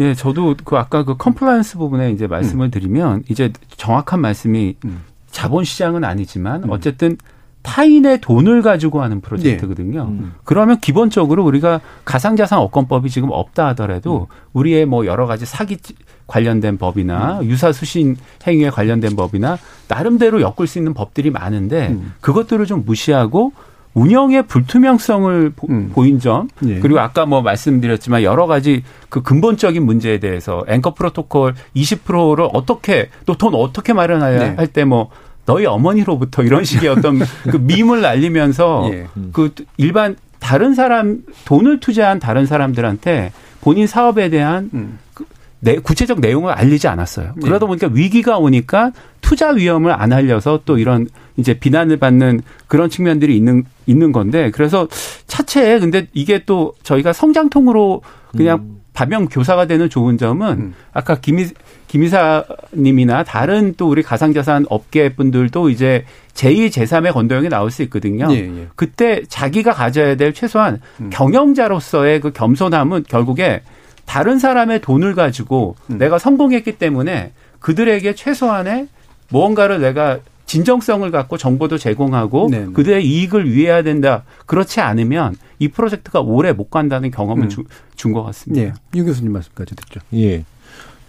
[0.00, 2.70] 예, 저도 그 아까 그 compliance 부분에 이제 말씀을 음.
[2.70, 5.00] 드리면 이제 정확한 말씀이 음.
[5.30, 6.70] 자본시장은 아니지만 음.
[6.70, 7.16] 어쨌든
[7.64, 10.04] 타인의 돈을 가지고 하는 프로젝트거든요.
[10.04, 10.10] 네.
[10.10, 10.34] 음.
[10.44, 14.36] 그러면 기본적으로 우리가 가상자산 업권법이 지금 없다 하더라도 음.
[14.52, 15.78] 우리의 뭐 여러 가지 사기
[16.26, 17.46] 관련된 법이나 음.
[17.46, 19.58] 유사 수신 행위에 관련된 법이나
[19.88, 22.12] 나름대로 엮을 수 있는 법들이 많은데 음.
[22.20, 23.52] 그것들을 좀 무시하고
[23.94, 25.90] 운영의 불투명성을 음.
[25.94, 26.80] 보인 점 예.
[26.80, 33.34] 그리고 아까 뭐 말씀드렸지만 여러 가지 그 근본적인 문제에 대해서 앵커 프로토콜 20%를 어떻게 또
[33.36, 34.54] 돈 어떻게 마련해야 네.
[34.56, 35.08] 할때뭐
[35.46, 37.20] 너희 어머니로부터 이런 식의 어떤
[37.50, 39.06] 그 밈을 날리면서 예.
[39.16, 39.30] 음.
[39.32, 44.98] 그 일반 다른 사람 돈을 투자한 다른 사람들한테 본인 사업에 대한 음.
[45.14, 45.24] 그
[45.60, 47.32] 내, 구체적 내용을 알리지 않았어요.
[47.36, 47.40] 예.
[47.40, 48.92] 그러다 보니까 위기가 오니까
[49.22, 54.86] 투자 위험을 안 알려서 또 이런 이제 비난을 받는 그런 측면들이 있는 있는 건데 그래서
[55.26, 58.02] 차체에 근데 이게 또 저희가 성장통으로
[58.36, 58.80] 그냥 음.
[58.92, 60.74] 반면 교사가 되는 좋은 점은 음.
[60.92, 61.48] 아까 김희
[61.88, 66.04] 김 이사님이나 다른 또 우리 가상자산 업계 분들도 이제
[66.34, 68.26] 제2, 제3의 건도형이 나올 수 있거든요.
[68.30, 68.66] 예, 예.
[68.74, 71.10] 그때 자기가 가져야 될 최소한 음.
[71.10, 73.62] 경영자로서의 그 겸손함은 결국에
[74.06, 75.98] 다른 사람의 돈을 가지고 음.
[75.98, 78.88] 내가 성공했기 때문에 그들에게 최소한의
[79.30, 82.66] 무언가를 내가 진정성을 갖고 정보도 제공하고 네네.
[82.66, 82.72] 네.
[82.72, 84.24] 그들의 이익을 위해야 된다.
[84.46, 87.64] 그렇지 않으면 이 프로젝트가 오래 못 간다는 경험을 음.
[87.96, 88.66] 준것 같습니다.
[88.66, 88.72] 예.
[88.94, 90.00] 유 교수님 말씀까지 듣죠.
[90.14, 90.44] 예.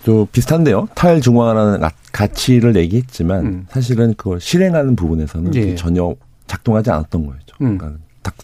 [0.05, 0.87] 또 비슷한데요.
[0.93, 3.65] 탈중앙화라는 가치를 얘기했지만 음.
[3.69, 5.75] 사실은 그걸 실행하는 부분에서는 예.
[5.75, 7.55] 전혀 작동하지 않았던 거였죠.
[7.61, 7.77] 음.
[7.79, 7.99] 그러니까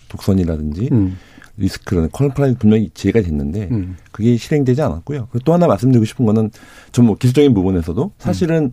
[0.09, 1.17] 독선이라든지 음.
[1.57, 3.95] 리스크라는 complain 분명히 제기가 됐는데 음.
[4.11, 5.27] 그게 실행되지 않았고요.
[5.31, 6.49] 그리고 또 하나 말씀드리고 싶은 거는
[6.91, 8.71] 좀 뭐 기술적인 부분에서도 사실은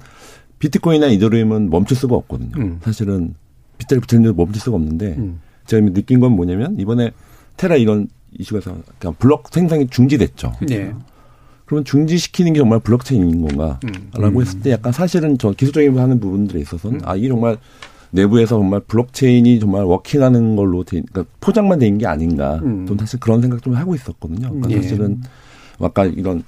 [0.58, 2.52] 비트코인이나 이더리움은 멈출 수가 없거든요.
[2.56, 2.80] 음.
[2.82, 3.34] 사실은
[3.76, 5.40] 빗자리 붙이는 데 멈출 수가 없는데 음.
[5.66, 7.10] 제가 느낀 건 뭐냐면 이번에
[7.58, 8.60] 테라 이런 이슈가
[8.98, 10.54] 그냥 블록 생성이 중지됐죠.
[10.66, 10.94] 네.
[11.68, 13.78] 그러면 중지시키는 게 정말 블록체인인 건가?
[13.84, 14.10] 음.
[14.14, 17.02] 라고 했을 때 약간 사실은 저 기술적인 하는 부분들에 있어서는 음.
[17.04, 17.58] 아, 이게 정말
[18.10, 22.58] 내부에서 정말 블록체인이 정말 working하는 걸로 돼, 그러니까 포장만 된 게 아닌가.
[22.64, 22.86] 음.
[22.86, 24.48] 좀 사실 그런 생각 좀 하고 있었거든요.
[24.48, 24.80] 그러니까 예.
[24.80, 25.20] 사실은
[25.78, 26.42] 아까 이런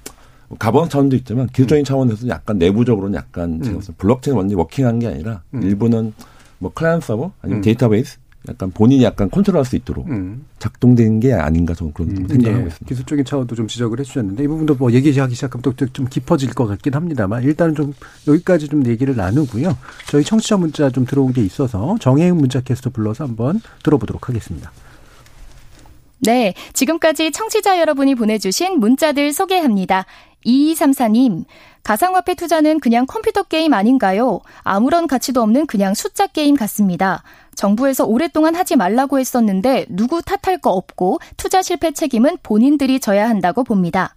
[0.57, 1.85] 가번 차원도 있지만 기술적인 음.
[1.85, 3.61] 차원에서 약간 내부적으로는 약간 음.
[3.61, 5.61] 제가 블록체인 완전히 working한 게 아니라 음.
[5.61, 6.13] 일부는
[6.57, 7.61] 뭐 클라이언트 서버 아니면 음.
[7.61, 8.17] 데이터베이스
[8.49, 10.45] 약간 본인이 약간 컨트롤할 수 있도록 음.
[10.57, 12.27] 작동된 게 아닌가 저는 그런 음.
[12.27, 12.67] 생각하고 예.
[12.67, 12.85] 있습니다.
[12.87, 16.93] 기술적인 차원도 좀 지적을 해주셨는데 이 부분도 뭐 얘기하기 시작하면 또 좀 깊어질 것 같긴
[16.93, 17.93] 합니다만 일단은 좀
[18.27, 19.77] 여기까지 좀 얘기를 나누고요.
[20.07, 24.71] 저희 청취자 문자 좀 들어온 게 있어서 정혜영 문자 캐스터 불러서 한번 들어보도록 하겠습니다.
[26.19, 30.05] 네, 지금까지 청취자 여러분이 보내주신 문자들 소개합니다.
[30.45, 31.45] 2234님,
[31.83, 34.41] 가상화폐 투자는 그냥 컴퓨터 게임 아닌가요?
[34.61, 37.23] 아무런 가치도 없는 그냥 숫자 게임 같습니다.
[37.55, 43.63] 정부에서 오랫동안 하지 말라고 했었는데 누구 탓할 거 없고 투자 실패 책임은 본인들이 져야 한다고
[43.63, 44.15] 봅니다.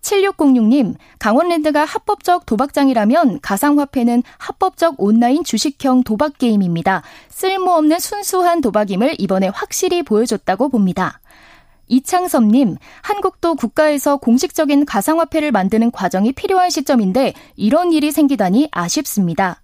[0.00, 7.02] 7606님, 강원랜드가 합법적 도박장이라면 가상화폐는 합법적 온라인 주식형 도박 게임입니다.
[7.30, 11.20] 쓸모없는 순수한 도박임을 이번에 확실히 보여줬다고 봅니다.
[11.88, 19.60] 이창섭님, 한국도 국가에서 공식적인 가상화폐를 만드는 과정이 필요한 시점인데 이런 일이 생기다니 아쉽습니다.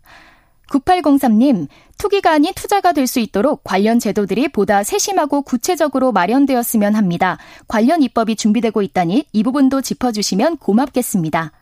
[0.70, 1.68] 9803님,
[1.98, 7.38] 투기가 아닌 투자가 될 수 있도록 관련 제도들이 보다 세심하고 구체적으로 마련되었으면 합니다.
[7.68, 11.52] 관련 입법이 준비되고 있다니 이 부분도 짚어주시면 고맙겠습니다.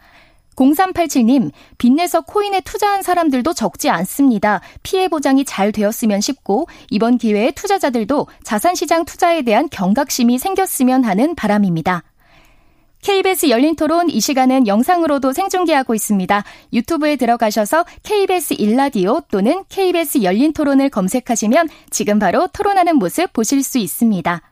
[0.57, 4.61] 0387님, 빚내서 코인에 투자한 사람들도 적지 않습니다.
[4.83, 12.03] 피해 보장이 잘 되었으면 싶고, 이번 기회에 투자자들도 자산시장 투자에 대한 경각심이 생겼으면 하는 바람입니다.
[13.03, 16.45] KBS 열린 토론 이 시간은 영상으로도 생중계하고 있습니다.
[16.73, 23.79] 유튜브에 들어가셔서 KBS 일라디오 또는 KBS 열린 토론을 검색하시면 지금 바로 토론하는 모습 보실 수
[23.79, 24.52] 있습니다.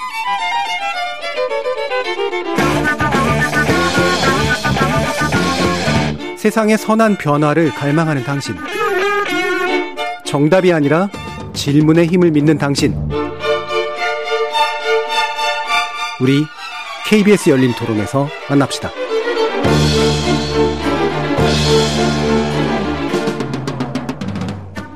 [6.41, 8.55] 세상의 선한 변화를 갈망하는 당신.
[10.25, 11.07] 정답이 아니라
[11.53, 12.95] 질문의 힘을 믿는 당신.
[16.19, 16.43] 우리
[17.05, 18.89] KBS 열린 토론에서 만납시다.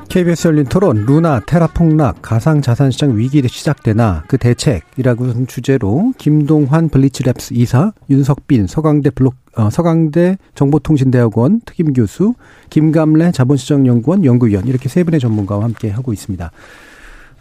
[0.08, 6.12] KBS 열린 토론 루나 테라 폭락 가상 자산 시장 위기 시작되나 그 대책이라고 하는 주제로
[6.18, 12.34] 김동환 블리츠랩스 이사 윤석빈 서강대 블록 어, 서강대 정보통신대학원 특임 교수
[12.70, 16.50] 김감래 자본시장연구원 연구위원 이렇게 세 분의 전문가와 함께 하고 있습니다.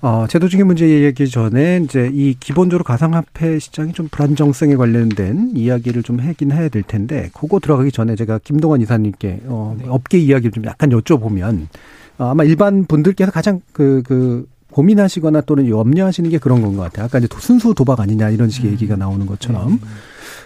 [0.01, 6.19] 어, 제도적인 문제 얘기 전에 이제 이 기본적으로 가상화폐 시장이 좀 불안정성에 관련된 이야기를 좀
[6.19, 9.85] 하긴 해야 될 텐데 그거 들어가기 전에 제가 김동환 이사님께 어, 네.
[9.87, 11.67] 업계 이야기를 좀 약간 여쭤보면
[12.19, 17.05] 어, 아마 일반 분들께서 가장 그, 그, 고민하시거나 또는 염려하시는 게 그런 건 것 같아요.
[17.05, 18.73] 아까 이제 순수 도박 아니냐 이런 식의 음.
[18.73, 19.71] 얘기가 나오는 것처럼.
[19.71, 19.77] 네.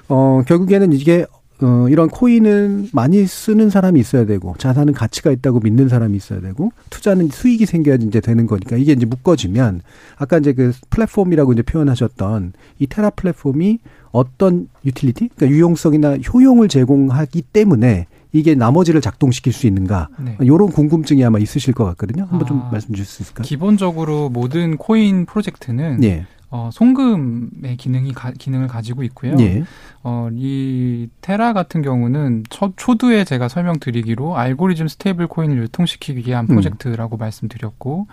[0.08, 1.26] 어, 결국에는 이게
[1.62, 6.72] 어, 이런 코인은 많이 쓰는 사람이 있어야 되고, 자산은 가치가 있다고 믿는 사람이 있어야 되고,
[6.89, 9.82] 투자는 수익이 생겨야지 이제 되는 거니까, 이게 이제 묶어지면,
[10.18, 13.80] 아까 이제 그 플랫폼이라고 이제 표현하셨던 이 테라 플랫폼이
[14.12, 15.30] 어떤 utility?
[15.36, 20.38] 그러니까 유용성이나 효용을 제공하기 때문에 이게 나머지를 작동시킬 수 있는가 네.
[20.41, 22.24] 이런 궁금증이 아마 있으실 것 같거든요.
[22.24, 23.43] 한번 아, 좀 말씀 주실 수 있을까요?
[23.43, 26.26] 기본적으로 모든 코인 프로젝트는 네.
[26.52, 29.36] 어, 송금의 기능이 가, 기능을 가지고 있고요.
[29.39, 29.64] 예.
[30.04, 36.47] 어, 이 테라 같은 경우는 첫 초두에 제가 설명드리기로 알고리즘 stable coin을 유통시키기 위한 음.
[36.47, 37.20] 프로젝트라고 음.
[37.20, 38.08] 말씀드렸고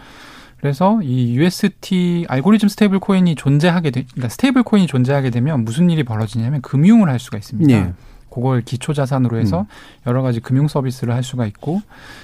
[0.58, 6.02] 그래서 이 UST 알고리즘 stable coin이 존재하게 되, 그러니까 stable coin이 존재하게 되면 무슨 일이
[6.02, 7.72] 벌어지냐면 금융을 할 수가 있습니다.
[7.72, 7.92] 예.
[8.28, 9.66] 그걸 기초 자산으로 해서 음.
[10.06, 11.80] 여러 가지 금융 서비스를 할 수가 있고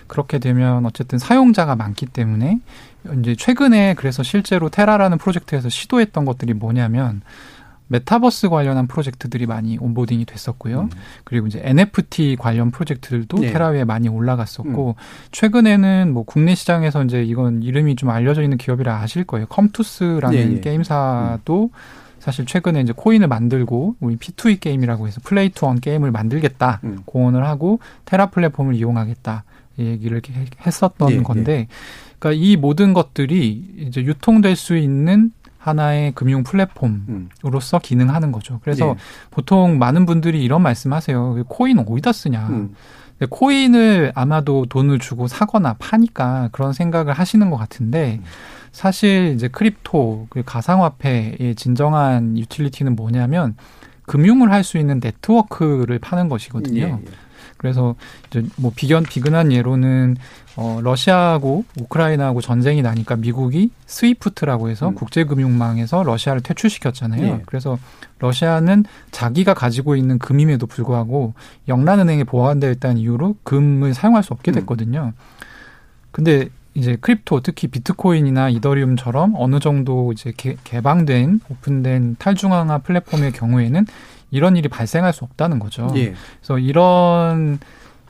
[0.08, 2.60] 그렇게 되면 어쨌든 사용자가 많기 때문에
[3.20, 7.22] 이제 최근에 그래서 실제로 테라라는 프로젝트에서 시도했던 것들이 뭐냐면
[7.88, 10.82] 메타버스 관련한 프로젝트들이 많이 onboarding이 됐었고요.
[10.82, 10.90] 음.
[11.24, 13.53] 그리고 이제 NFT 관련 프로젝트들도 네.
[13.53, 15.03] 테라 위에 많이 올라갔었고 음.
[15.30, 19.46] 최근에는 뭐 국내 시장에서 이제 이건 이름이 좀 알려져 있는 기업이라 아실 거예요.
[19.46, 20.46] 컴투스라는 네.
[20.46, 20.61] 네.
[20.61, 22.03] 게임사도 음.
[22.18, 27.00] 사실 최근에 이제 코인을 만들고 우리 P2E 게임이라고 해서 play to earn 게임을 만들겠다 음.
[27.05, 29.44] 공언을 하고 테라 플랫폼을 이용하겠다
[29.76, 30.22] 이 얘기를
[30.64, 31.66] 했었던 예, 건데 예.
[32.22, 37.80] 그러니까 이 모든 것들이 이제 유통될 수 있는 하나의 금융 플랫폼으로서 음.
[37.82, 38.60] 기능하는 거죠.
[38.62, 38.94] 그래서 예.
[39.32, 41.44] 보통 많은 분들이 이런 말씀하세요.
[41.48, 42.46] 코인 어디다 쓰냐.
[42.48, 42.74] 음.
[43.28, 48.24] 코인을 아마도 돈을 주고 사거나 파니까 그런 생각을 하시는 것 같은데 음.
[48.70, 53.56] 사실 이제 crypto 그 가상화폐의 진정한 utility는 뭐냐면
[54.06, 56.82] 금융을 할 수 있는 네트워크를 파는 것이거든요.
[56.82, 56.98] 예, 예.
[57.57, 57.95] 그래서
[58.28, 60.16] 이제 뭐 비견 비근한 예로는
[60.57, 64.95] 어 러시아하고 우크라이나하고 전쟁이 나니까 미국이 스위프트라고 해서 음.
[64.95, 67.26] 국제금융망에서 러시아를 퇴출시켰잖아요.
[67.26, 67.43] 예.
[67.47, 67.78] 그래서
[68.18, 71.34] 러시아는 자기가 가지고 있는 금임에도 불구하고
[71.68, 74.55] 영란은행에 보관되어 있다는 이유로 금을 사용할 수 없게 음.
[74.55, 75.12] 됐거든요.
[75.16, 75.43] 음.
[76.11, 83.86] 근데 이제 crypto 특히 비트코인이나 이더리움처럼 어느 정도 이제 개, 개방된 오픈된 탈중앙화 플랫폼의 경우에는
[84.33, 85.93] 이런 일이 발생할 수 없다는 거죠.
[85.95, 86.14] 예.
[86.41, 87.61] 그래서 이런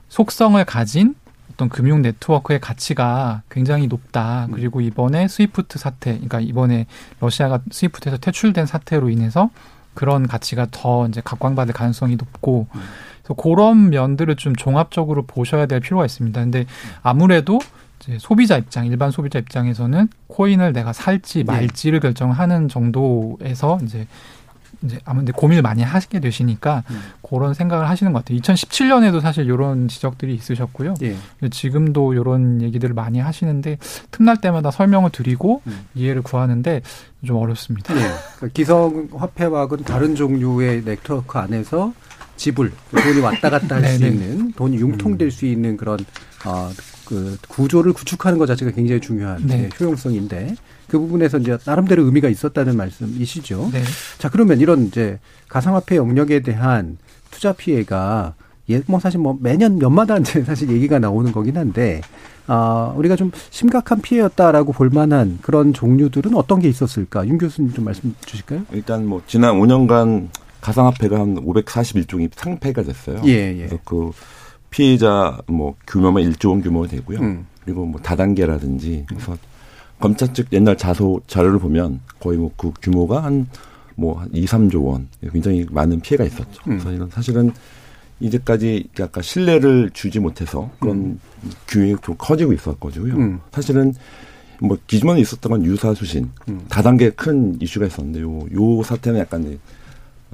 [0.08, 1.14] 속성을 가진
[1.52, 4.46] 어떤 금융 네트워크의 가치가 굉장히 높다.
[4.46, 4.52] 음.
[4.52, 6.86] 그리고 이번에 스위프트 사태, 그러니까 이번에
[7.20, 9.50] 러시아가 스위프트에서 퇴출된 사태로 인해서
[9.94, 12.80] 그런 가치가 더 이제 각광받을 가능성이 높고 음.
[13.22, 16.40] 그래서 그런 면들을 좀 종합적으로 보셔야 될 필요가 있습니다.
[16.40, 16.64] 근데
[17.02, 17.58] 아무래도
[18.00, 21.44] 이제 소비자 입장, 일반 소비자 입장에서는 코인을 내가 살지 네.
[21.44, 22.08] 말지를 네.
[22.08, 24.06] 결정하는 정도에서 이제
[24.84, 27.00] 이제 아무래도 고민을 많이 하시게 되시니까 음.
[27.22, 28.38] 그런 생각을 하시는 것 같아요.
[28.40, 30.94] 2017년에도 사실 이런 지적들이 있으셨고요.
[31.02, 31.16] 예.
[31.50, 33.78] 지금도 이런 얘기들을 많이 하시는데
[34.10, 35.86] 틈날 때마다 설명을 드리고 음.
[35.94, 36.82] 이해를 구하는데
[37.26, 37.94] 좀 어렵습니다.
[37.94, 38.00] 예.
[38.00, 41.92] 그러니까 기성 화폐와는 다른 종류의 네트워크 안에서
[42.36, 45.30] 지불 돈이 왔다 갔다 할 수 있는 돈이 융통될 음.
[45.30, 45.98] 수 있는 그런
[46.44, 46.70] 어,
[47.04, 49.68] 그 구조를 구축하는 것 자체가 굉장히 중요한 네.
[49.78, 50.56] 효용성인데
[50.88, 53.70] 그 부분에서 이제 나름대로 의미가 있었다는 말씀이시죠.
[53.72, 53.82] 네.
[54.18, 56.98] 자 그러면 이런 이제 가상화폐 영역에 대한
[57.30, 58.34] 투자 피해가
[58.70, 62.00] 예, 뭐 사실 뭐 매년 몇마다 이제 사실 얘기가 나오는 거긴 한데
[62.46, 67.26] 아, 우리가 좀 심각한 피해였다라고 볼 만한 그런 종류들은 어떤 게 있었을까?
[67.26, 68.64] 윤 교수님 좀 말씀 주실까요?
[68.72, 70.28] 일단 뭐 지난 5년간
[70.60, 73.20] 가상화폐가 한 541종이 상폐가 됐어요.
[73.24, 73.56] 예, 예.
[73.56, 74.10] 그래서 그
[74.72, 77.20] 피해자 뭐 규모만 1조 원 규모 되고요.
[77.20, 77.46] 음.
[77.64, 79.36] 그리고 뭐 다단계라든지 그래서
[80.00, 85.64] 검찰 측 옛날 자소 자료를 보면 거의 뭐 그 규모가 한뭐 2, 3조 원 굉장히
[85.70, 86.60] 많은 피해가 있었죠.
[86.66, 86.78] 음.
[86.78, 87.52] 그래서 이런 사실은
[88.18, 91.20] 이제까지 약간 신뢰를 주지 못해서 그런 음.
[91.68, 93.14] 규모가 좀 커지고 있었거든요.
[93.14, 93.40] 음.
[93.52, 93.94] 사실은
[94.60, 96.60] 뭐 기존에 있었던 건 유사 수신 음.
[96.68, 99.58] 다단계 큰 이슈가 있었는데 요, 요 사태는 약간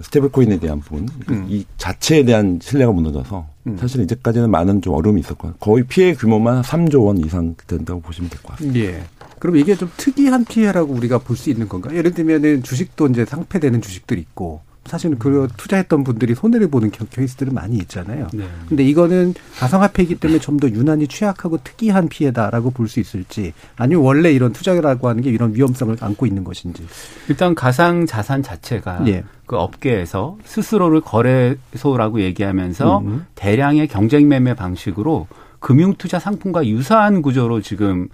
[0.02, 1.46] stable coin에 대한 부분, 음.
[1.48, 3.76] 이 자체에 대한 신뢰가 무너져서 음.
[3.78, 8.40] 사실 이제까지는 많은 좀 어려움이 있었고 거의 피해 규모만 3조 원 이상 된다고 보시면 될
[8.42, 8.78] 것 같습니다.
[8.80, 9.02] 예.
[9.38, 11.94] 그럼 이게 좀 특이한 피해라고 우리가 볼 수 있는 건가?
[11.94, 17.76] 예를 들면은 주식도 이제 상폐되는 주식들이 있고 사실은 그 투자했던 분들이 손해를 보는 케이스들은 많이
[17.76, 18.26] 있잖아요.
[18.32, 18.44] 네.
[18.68, 24.32] 근데 이거는 가상화폐이기 때문에 좀 더 유난히 취약하고 특이한 피해다라고 볼 수 있을지 아니면 원래
[24.32, 26.84] 이런 투자라고 하는 게 이런 위험성을 안고 있는 것인지.
[27.28, 29.22] 일단 가상 자산 자체가 예.
[29.46, 33.26] 그 업계에서 스스로를 거래소라고 얘기하면서 음.
[33.36, 35.28] 대량의 경쟁 매매 방식으로
[35.60, 38.08] 금융 투자 상품과 유사한 구조로 지금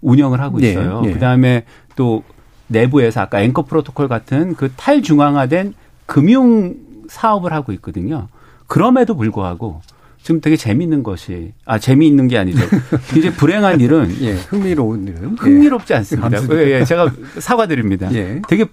[0.00, 0.70] 운영을 하고 네.
[0.70, 1.00] 있어요.
[1.00, 1.12] 네.
[1.12, 1.64] 그다음에
[1.96, 2.22] 또
[2.68, 5.74] 내부에서 아까 앵커 프로토콜 같은 그 탈중앙화된
[6.08, 6.74] 금융
[7.08, 8.28] 사업을 하고 있거든요.
[8.66, 9.82] 그럼에도 불구하고
[10.22, 12.60] 지금 되게 재미있는 것이 아 재미있는 게 아니죠.
[13.12, 16.42] 굉장히 불행한 일은 예, 흥미로운 일은 흥미롭지 않습니다.
[16.54, 18.12] 예, 예, 제가 사과드립니다.
[18.14, 18.40] 예.
[18.48, 18.64] 되게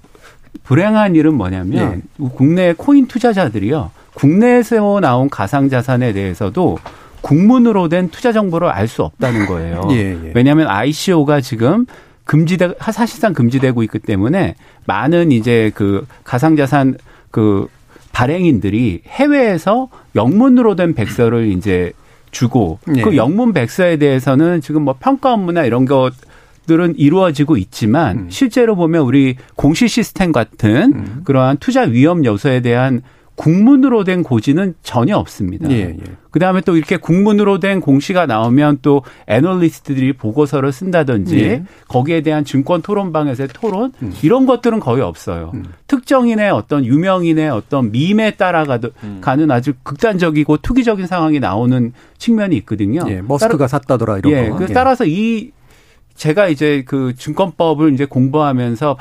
[0.63, 2.25] 불행한 일은 뭐냐면 예.
[2.35, 3.91] 국내 코인 투자자들이요.
[4.15, 6.77] 국내에서 나온 가상 자산에 대해서도
[7.21, 9.87] 국문으로 된 투자 정보를 알 수 없다는 거예요.
[9.91, 10.31] 예, 예.
[10.33, 11.85] 왜냐하면 ICO가 지금
[12.23, 14.55] 금지돼 사실상 금지되고 있기 때문에
[14.85, 16.97] 많은 이제 그 가상 자산
[17.35, 17.67] 그
[18.13, 21.91] 발행인들이 해외에서 영문으로 된 백서를 이제
[22.31, 23.01] 주고 네.
[23.01, 26.13] 그 영문 백서에 대해서는 지금 뭐 평가 업무나 이런 것
[26.65, 28.27] 들은 이루어지고 있지만 음.
[28.29, 31.21] 실제로 보면 우리 공시 시스템 같은 음.
[31.25, 33.01] 그러한 투자 위험 요소에 대한
[33.35, 35.69] 국문으로 된 고지는 전혀 없습니다.
[35.69, 35.97] 예, 예.
[36.31, 41.63] 그 다음에 또 이렇게 국문으로 된 공시가 나오면 또 애널리스트들이 보고서를 쓴다든지 예.
[41.87, 44.13] 거기에 대한 증권 토론방에서의 토론 음.
[44.21, 45.51] 이런 것들은 거의 없어요.
[45.53, 45.65] 음.
[45.87, 49.51] 특정인의 어떤 유명인의 어떤 밈에 따라가는 음.
[49.51, 53.01] 아주 극단적이고 투기적인 상황이 나오는 측면이 있거든요.
[53.07, 54.57] 예, 머스크가 따라, 샀다더라 이런 예, 거.
[54.57, 55.51] 그 따라서 이
[56.15, 58.97] 제가 이제 그 증권법을 이제 공부하면서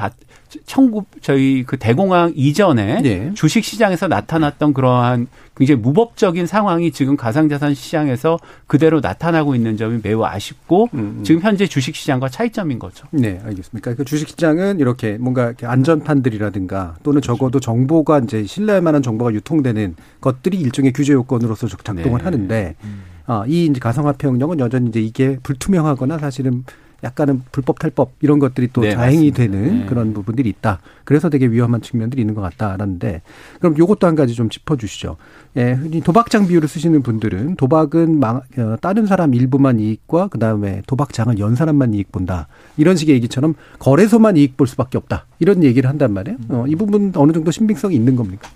[0.67, 3.33] 청구 저희 그 대공황 이전에 네.
[3.35, 10.25] 주식 시장에서 나타났던 그러한 굉장히 무법적인 상황이 지금 가상자산 시장에서 그대로 나타나고 있는 점이 매우
[10.25, 11.25] 아쉽고 음, 음.
[11.25, 13.07] 지금 현재 주식 시장과 차이점인 거죠.
[13.11, 13.81] 네, 알겠습니다.
[13.81, 17.37] 그러니까 주식 시장은 이렇게 뭔가 이렇게 안전판들이라든가 또는 그렇죠.
[17.37, 22.25] 적어도 정보가 이제 신뢰할 만한 정보가 유통되는 것들이 일종의 규제 요건으로서 작동을 네.
[22.25, 23.03] 하는데 음.
[23.27, 26.65] 아, 이 이제 가상화폐 영역은 여전히 이제 이게 불투명하거나 사실은
[27.05, 29.37] 약간은 불법 탈법 이런 것들이 또 네, 자행이 맞습니다.
[29.37, 29.87] 되는 네.
[29.87, 30.81] 그런 부분들이 있다.
[31.05, 33.23] 그래서 되게 위험한 측면들이 있는 것 같다라는데
[33.61, 35.17] 그럼 요것도 한 가지 좀 짚어주시죠.
[35.57, 40.83] 예, 흔히 도박장 비율을 쓰시는 분들은 도박은 망, 어, 다른 사람 일부만 이익과 그 다음에
[40.87, 45.89] 도박장은 연 사람만 이익 본다 이런 식의 얘기처럼 거래소만 이익 볼 수밖에 없다 이런 얘기를
[45.89, 46.39] 한단 말이에요.
[46.49, 48.49] 어, 이 부분 어느 정도 신빙성이 있는 겁니까?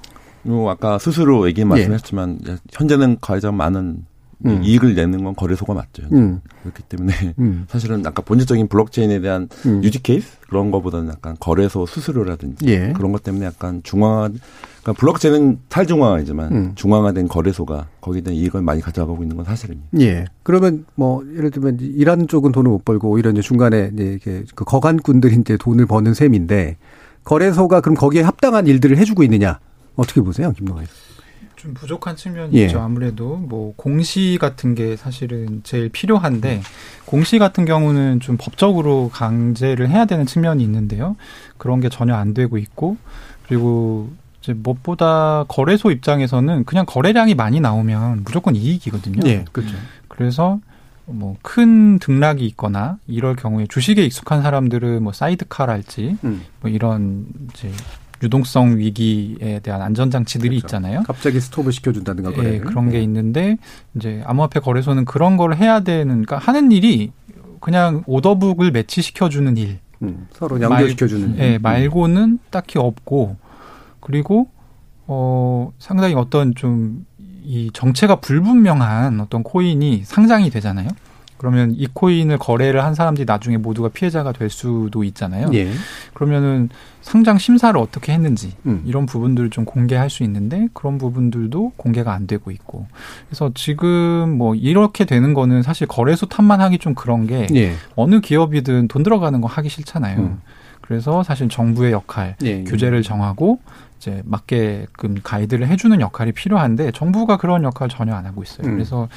[0.42, 2.56] 뭐 아까 스스로 얘기 말씀하셨지만 예.
[2.72, 4.04] 현재는 가장 많은
[4.46, 4.62] 음.
[4.62, 6.04] 이익을 내는 건 거래소가 맞죠.
[6.12, 6.40] 음.
[6.62, 7.66] 그렇기 때문에 음.
[7.70, 9.82] 사실은 아까 본질적인 블록체인에 대한 음.
[9.82, 12.92] 유지 케이스 그런 거보다는 약간 거래소 수수료라든지 예.
[12.94, 16.72] 그런 것 때문에 약간 중앙화 그러니까 블록체인은 탈중앙화이지만 음.
[16.76, 19.88] 중앙화된 거래소가 거기에 대한 이익을 많이 가져가고 있는 건 사실입니다.
[20.00, 20.26] 예.
[20.42, 24.18] 그러면 뭐 예를 들면 이란 쪽은 돈을 못 벌고 오히려 이제 중간에 이제
[24.54, 26.76] 그 거간꾼들이 이제 돈을 버는 셈인데
[27.24, 29.58] 거래소가 그럼 거기에 합당한 일들을 해주고 있느냐
[29.96, 30.88] 어떻게 보세요, 김동아님?
[31.58, 32.64] 좀 부족한 측면이 예.
[32.64, 32.80] 있죠.
[32.80, 36.62] 아무래도 뭐 공시 같은 게 사실은 제일 필요한데
[37.04, 41.16] 공시 같은 경우는 좀 법적으로 강제를 해야 되는 측면이 있는데요.
[41.58, 42.96] 그런 게 전혀 안 되고 있고
[43.46, 49.20] 그리고 이제 무엇보다 거래소 입장에서는 그냥 거래량이 많이 나오면 무조건 이익이거든요.
[49.26, 49.74] 예, 그렇죠.
[50.08, 50.60] 그래서
[51.06, 56.42] 뭐 큰 등락이 있거나 이럴 경우에 주식에 익숙한 사람들은 뭐 사이드카랄지 음.
[56.60, 57.72] 뭐 이런 이제
[58.22, 60.66] 유동성 위기에 대한 안전 장치들이 그렇죠.
[60.66, 61.02] 있잖아요.
[61.06, 63.04] 갑자기 스톱을 시켜준다든가 예, 그런 게 네.
[63.04, 63.56] 있는데
[63.94, 67.12] 이제 암호화폐 거래소는 그런 걸 해야 되는 그러니까 하는 일이
[67.60, 69.78] 그냥 오더북을 매치시켜주는 일.
[70.02, 71.44] 음, 서로 연결시켜주는 말, 일.
[71.44, 73.36] 예, 말고는 딱히 없고
[74.00, 74.48] 그리고
[75.06, 77.08] 어 상당히 어떤 좀
[77.48, 80.88] 이 정체가 불분명한 어떤 코인이 상장이 되잖아요.
[81.38, 85.50] 그러면 이 코인을 거래를 한 사람들이 나중에 모두가 피해자가 될 수도 있잖아요.
[85.54, 85.70] 예.
[86.12, 86.68] 그러면은
[87.00, 88.82] 상장 심사를 어떻게 했는지 음.
[88.84, 92.86] 이런 부분들을 좀 공개할 수 있는데 그런 부분들도 공개가 안 되고 있고
[93.28, 97.72] 그래서 지금 뭐 이렇게 되는 거는 사실 거래소 탓만 하기 좀 그런 게 예.
[97.94, 100.18] 어느 기업이든 돈 들어가는 거 하기 싫잖아요.
[100.18, 100.40] 음.
[100.80, 102.64] 그래서 사실 정부의 역할 예.
[102.64, 103.60] 규제를 정하고
[103.98, 108.66] 이제 맞게끔 가이드를 해주는 역할이 필요한데 정부가 그런 역할 전혀 안 하고 있어요.
[108.66, 108.74] 음.
[108.74, 109.08] 그래서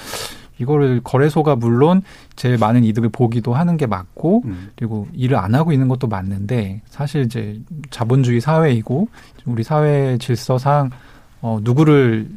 [0.61, 2.03] 이거를 거래소가 물론
[2.35, 4.69] 제일 많은 이득을 보기도 하는 게 맞고 음.
[4.75, 7.59] 그리고 일을 안 하고 있는 것도 맞는데 사실 이제
[7.89, 9.07] 자본주의 사회이고
[9.45, 10.91] 우리 사회 질서상
[11.41, 12.29] 어 누구를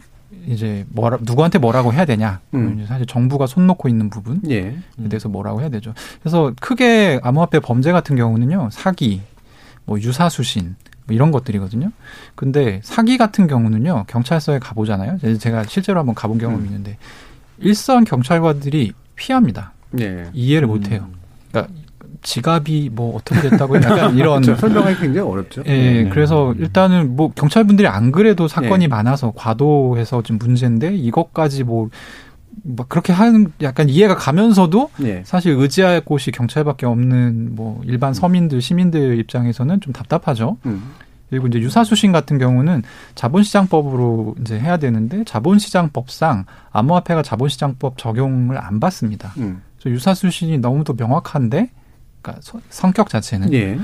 [0.46, 2.84] 이제 뭐라 누구한테 뭐라고 해야 되냐 음.
[2.88, 4.76] 사실 정부가 손 놓고 있는 부분에 예.
[4.98, 5.08] 음.
[5.08, 5.94] 대해서 뭐라고 해야 되죠.
[6.20, 9.22] 그래서 크게 암호화폐 범죄 같은 경우는요 사기,
[9.84, 11.90] 뭐 유사수신 뭐 이런 것들이거든요.
[12.34, 15.18] 근데 사기 같은 경우는요 경찰서에 가보잖아요.
[15.38, 16.66] 제가 실제로 한번 가본 경험이 음.
[16.66, 16.98] 있는데
[17.58, 19.72] 일선 경찰관들이 피합니다.
[19.90, 20.24] 네.
[20.32, 20.70] 이해를 음.
[20.70, 21.08] 못해요.
[21.50, 21.72] 그러니까
[22.22, 24.60] 지갑이 뭐 어떻게 됐다고 약간 이런 그렇죠.
[24.60, 25.62] 설명하기 굉장히 어렵죠.
[25.66, 26.08] 예, 네.
[26.08, 28.88] 그래서 일단은 뭐 경찰분들이 안 그래도 사건이 네.
[28.88, 31.90] 많아서 과도해서 좀 문제인데 이것까지 뭐.
[32.62, 35.22] 막 그렇게 하는 약간 이해가 가면서도 네.
[35.26, 40.56] 사실 의지할 곳이 경찰밖에 없는 뭐 일반 서민들 시민들 입장에서는 좀 답답하죠.
[40.64, 40.84] 음.
[41.34, 42.84] 그리고 이제 유사수신 같은 경우는
[43.16, 49.32] 자본시장법으로 이제 해야 되는데 자본시장법상 암호화폐가 자본시장법 적용을 안 받습니다.
[49.38, 49.60] 음.
[49.76, 51.72] 그래서 유사수신이 너무도 명확한데,
[52.22, 53.80] 그러니까 서, 성격 자체는 예.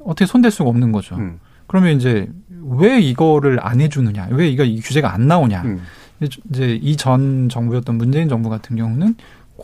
[0.00, 1.16] 어떻게 손댈 수가 없는 거죠.
[1.16, 1.40] 음.
[1.66, 2.28] 그러면 이제
[2.60, 5.62] 왜 이거를 안 해주느냐, 왜 이거 이 규제가 안 나오냐.
[5.62, 5.82] 음.
[6.20, 9.14] 이제 이전 정부였던 문재인 정부 같은 경우는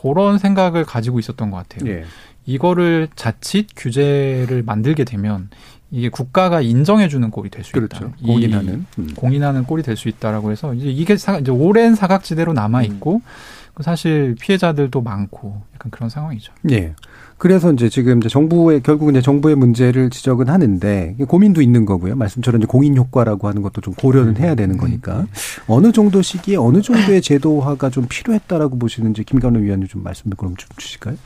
[0.01, 1.91] 그런 생각을 가지고 있었던 것 같아요.
[1.93, 2.05] 예.
[2.47, 5.49] 이거를 자칫 규제를 만들게 되면
[5.95, 7.99] 이게 국가가 인정해주는 꼴이 될수 있다.
[7.99, 8.13] 그렇죠.
[8.27, 9.09] 공인하는 음.
[9.15, 13.83] 공인하는 꼴이 될 수 있다라고 해서 이제 이게 사, 이제 오랜 사각지대로 남아 있고 음.
[13.83, 16.53] 사실 피해자들도 많고 약간 그런 상황이죠.
[16.73, 16.95] 예.
[17.39, 22.17] 그래서 이제 지금 이제 정부의 결국 이제 정부의 문제를 지적은 하는데 고민도 있는 거고요.
[22.17, 25.27] 말씀처럼 이제 공인 효과라고 하는 것도 좀 고려는 해야 되는 거니까 음.
[25.69, 30.69] 어느 정도 시기에 어느 정도의 제도화가 좀 필요했다라고 보시는지 김관우 위원님 좀 말씀을 그럼 좀
[30.77, 31.17] 주실까요?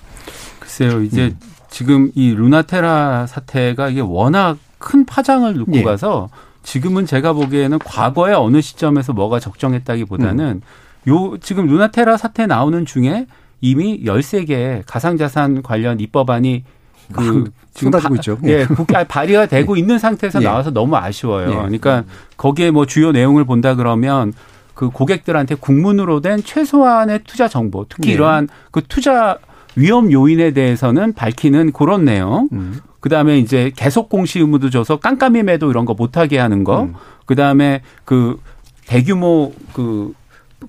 [0.61, 1.39] 글쎄요, 이제 음.
[1.71, 5.83] 지금 이 루나테라 사태가 이게 워낙 큰 파장을 놓고 예.
[5.83, 6.29] 가서
[6.62, 10.61] 지금은 제가 보기에는 과거에 어느 시점에서 뭐가 적정했다기보다는 음.
[11.09, 13.27] 요 지금 루나테라 사태 나오는 중에
[13.61, 16.64] 이미 13개 가상자산 관련 입법안이
[17.12, 18.39] 그 지금 쏟아지고 있죠.
[18.45, 20.45] 예, 국회 발의가 되고 있는 상태에서 예.
[20.45, 21.51] 나와서 너무 아쉬워요.
[21.51, 21.55] 예.
[21.55, 22.05] 그러니까
[22.37, 24.33] 거기에 뭐 주요 내용을 본다 그러면
[24.75, 28.14] 그 고객들한테 국문으로 된 최소한의 투자 정보, 특히 예.
[28.14, 29.39] 이러한 그 투자
[29.77, 32.49] 위험 요인에 대해서는 밝히는 그런 내용.
[32.53, 32.81] 음.
[33.01, 36.83] 그 다음에 이제 계속 공시 의무도 줘서 깜깜이 매도 이런 거 못하게 하는 거.
[36.83, 36.95] 음.
[37.27, 38.41] 그 다음에 그
[38.87, 40.12] 대규모 그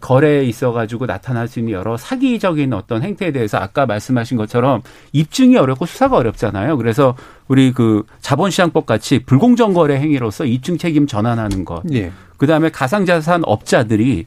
[0.01, 4.81] 거래에 있어가지고 나타날 수 있는 여러 사기적인 어떤 행태에 대해서 아까 말씀하신 것처럼
[5.13, 6.77] 입증이 어렵고 수사가 어렵잖아요.
[6.77, 7.15] 그래서
[7.47, 11.81] 우리 그 자본시장법 같이 불공정 거래 행위로서 입증 책임 전환하는 것.
[11.93, 12.11] 예.
[12.37, 14.25] 그 다음에 가상자산 업자들이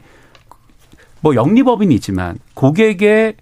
[1.20, 3.34] 뭐 영리법인이지만 고객의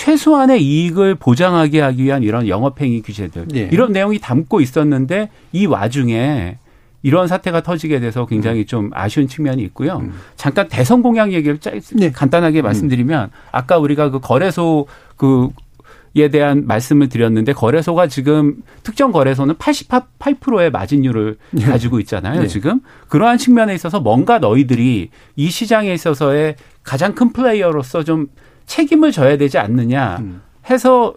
[0.00, 3.68] 최소한의 이익을 보장하게 하기 위한 이런 영업행위 규제들 예.
[3.70, 6.56] 이런 내용이 담고 있었는데 이 와중에
[7.02, 9.98] 이런 사태가 터지게 돼서 굉장히 좀 아쉬운 측면이 있고요.
[9.98, 10.14] 음.
[10.36, 12.10] 잠깐 대선 공약 얘기를 짧, 네.
[12.12, 12.64] 간단하게 음.
[12.64, 14.86] 말씀드리면 아까 우리가 그 거래소
[15.16, 15.50] 그
[16.16, 21.64] 에 대한 말씀을 드렸는데 거래소가 지금 특정 거래소는 88%의 마진율을 네.
[21.64, 22.40] 가지고 있잖아요.
[22.40, 22.46] 네.
[22.48, 28.26] 지금 그러한 측면에 있어서 뭔가 너희들이 이 시장에 있어서의 가장 큰 플레이어로서 좀
[28.70, 30.42] 책임을 져야 되지 않느냐 음.
[30.70, 31.14] 해서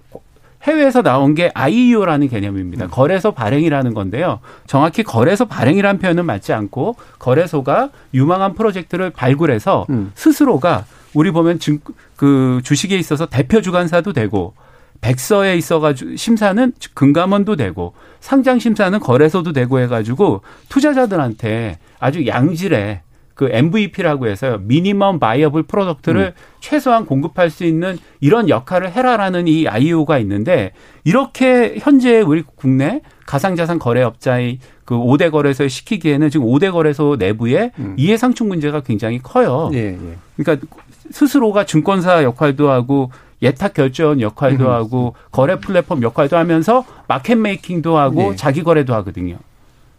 [0.63, 2.85] 해외에서 나온 게 IEO라는 개념입니다.
[2.85, 2.89] 음.
[2.89, 4.39] 거래소 발행이라는 건데요.
[4.65, 10.11] 정확히 거래소 발행이라는 표현은 맞지 않고 거래소가 유망한 프로젝트를 발굴해서 음.
[10.15, 11.79] 스스로가 우리 보면 증,
[12.15, 14.55] 그 주식에 있어서 대표 주관사도 되고
[15.01, 23.01] 백서에 있어가지고 심사는 금감원도 되고 상장 심사는 거래소도 되고 해가지고 투자자들한테 아주 양질의
[23.35, 24.59] 그 MVP라고 해서요.
[24.61, 26.41] minimum viable product를 음.
[26.59, 30.71] 최소한 공급할 수 있는 이런 역할을 해라라는 이 IEO가 있는데
[31.03, 37.95] 이렇게 현재 우리 국내 가상자산 거래업자의 그 5대 거래소에 시키기에는 지금 5대 거래소 내부에 음.
[37.97, 39.71] 이해상충 문제가 굉장히 커요.
[39.73, 40.15] 예, 예.
[40.37, 40.67] 그러니까
[41.11, 43.11] 스스로가 증권사 역할도 하고
[43.41, 44.71] 예탁 결제원 역할도 음.
[44.71, 48.35] 하고 거래 플랫폼 역할도 하면서 마켓 메이킹도 하고 네.
[48.35, 49.37] 자기 거래도 하거든요.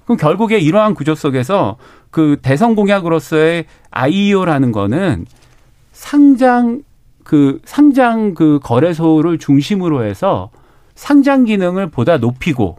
[0.05, 1.77] 그럼 결국에 이러한 구조 속에서
[2.11, 5.27] 그 대선 공약으로서의 IEO라는 거는
[5.93, 6.83] 상장
[7.25, 10.51] 그 상장 그 거래소를 중심으로 해서
[10.95, 12.79] 상장 기능을 보다 높이고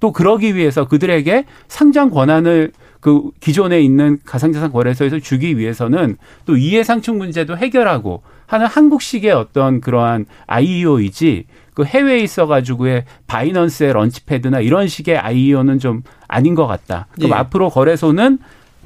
[0.00, 7.18] 또 그러기 위해서 그들에게 상장 권한을 그 기존에 있는 가상자산 거래소에서 주기 위해서는 또 이해상충
[7.18, 11.46] 문제도 해결하고 하는 한국식의 어떤 그러한 IEO이지
[11.78, 17.06] 그 해외에 있어가지고의 바이넌스의 런치패드나 이런 식의 IEO는 좀 아닌 것 같다.
[17.14, 17.34] 그럼 예.
[17.34, 18.40] 앞으로 거래소는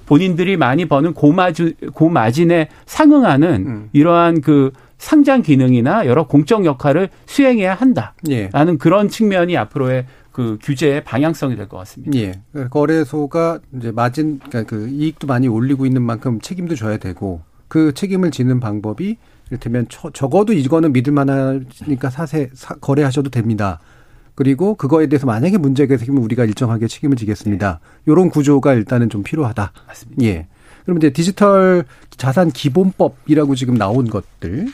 [0.04, 3.88] 본인들이 많이 버는 고마진, 고마진에 상응하는 음.
[3.94, 8.12] 이러한 그 상장 기능이나 여러 공적 역할을 수행해야 한다
[8.52, 8.76] 라는 예.
[8.76, 12.18] 그런 측면이 앞으로의 그 규제의 방향성이 될 것 같습니다.
[12.18, 12.42] 예.
[12.68, 18.32] 거래소가 이제 마진 그러니까 그 이익도 많이 올리고 있는 만큼 책임도 져야 되고 그 책임을
[18.32, 19.16] 지는 방법이
[19.52, 23.80] 이를테면 적어도 이거는 믿을 만하니까 사세 사, 거래하셔도 됩니다.
[24.34, 27.80] 그리고 그거에 대해서 만약에 문제가 생기면 우리가 일정하게 책임을 지겠습니다.
[27.82, 28.10] 네.
[28.10, 29.72] 이런 구조가 일단은 좀 필요하다.
[29.86, 30.24] 맞습니다.
[30.24, 30.46] 예.
[30.84, 31.84] 그럼 이제 디지털
[32.16, 34.68] 자산 기본법이라고 지금 나온 것들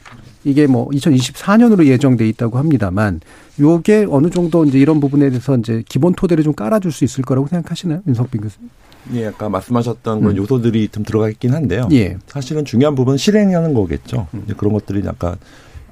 [0.45, 3.21] 이게 뭐 2024년으로 예정돼 있다고 합니다만
[3.61, 7.49] 요게 어느 정도 이제 이런 부분에 대해서 이제 기본 토대를 좀 깔아줄 수 있을 거라고
[7.49, 8.71] 생각하시나요, 윤석빈 교수님?
[9.15, 10.37] 예, 아까 말씀하셨던 그런 음.
[10.37, 11.89] 요소들이 좀 들어가 있긴 한데요.
[11.93, 12.19] 예.
[12.27, 14.27] 사실은 중요한 부분은 실행하는 거겠죠.
[14.35, 14.47] 음.
[14.57, 15.37] 그런 것들이 아까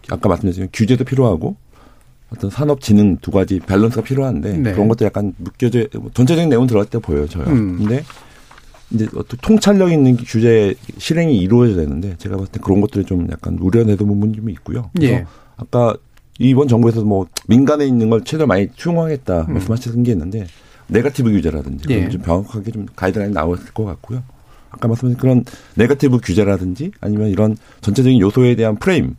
[0.09, 1.57] 아까 말씀드렸지만 규제도 필요하고
[2.31, 4.73] 어떤 산업 진흥 두 가지 밸런스가 필요한데 네.
[4.73, 7.45] 그런 것도 약간 묶여져 전체적인 내용 들어갈 때 보여요, 저요.
[7.47, 7.79] 음.
[7.79, 8.05] 근데
[8.91, 13.59] 이제 어떤 통찰력 있는 규제 실행이 이루어져야 되는데 제가 봤을 때 그런 것들이 좀 약간
[13.61, 14.91] 우려내도 부분이 좀 있고요.
[14.95, 15.27] 그래서 예.
[15.57, 15.97] 아까
[16.39, 19.55] 이번 정부에서 뭐 민간에 있는 걸 최대한 많이 추용하겠다 음.
[19.55, 20.47] 말씀하신 게 있는데
[20.89, 22.09] 네가티브 규제라든지 예.
[22.09, 24.23] 좀 명확하게 좀 가이드라인 나왔을 것 같고요.
[24.71, 29.17] 아까 말씀하신 그런 네가티브 규제라든지 아니면 이런 전체적인 요소에 대한 프레임,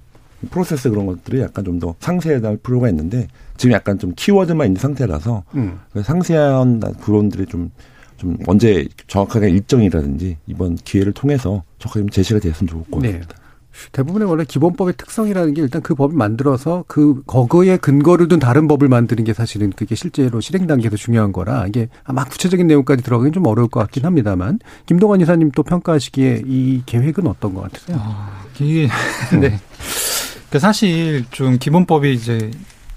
[0.51, 4.79] 프로세스 그런 것들이 약간 좀 더 상세해야 할 필요가 있는데 지금 약간 좀 키워드만 있는
[4.79, 5.79] 상태라서 음.
[6.03, 7.71] 상세한 부분들이 좀,
[8.17, 13.09] 좀 언제 정확하게 일정이라든지 이번 기회를 통해서 정확하게 좀 제시가 됐으면 좋을 것 네.
[13.13, 13.35] 같습니다.
[13.35, 13.46] 네.
[13.91, 18.87] 대부분의 원래 기본법의 특성이라는 게 일단 그 법을 만들어서 그 거기에 근거를 둔 다른 법을
[18.87, 23.45] 만드는 게 사실은 그게 실제로 실행 단계에서 중요한 거라 이게 아마 구체적인 내용까지 들어가긴 좀
[23.45, 27.97] 어려울 것 같긴 합니다만 김동완 이사님 또 평가하시기에 이 계획은 어떤 것 같으세요?
[27.99, 28.87] 아, 이게
[29.39, 29.59] 네.
[30.49, 32.51] 그 사실 좀 기본법이 이제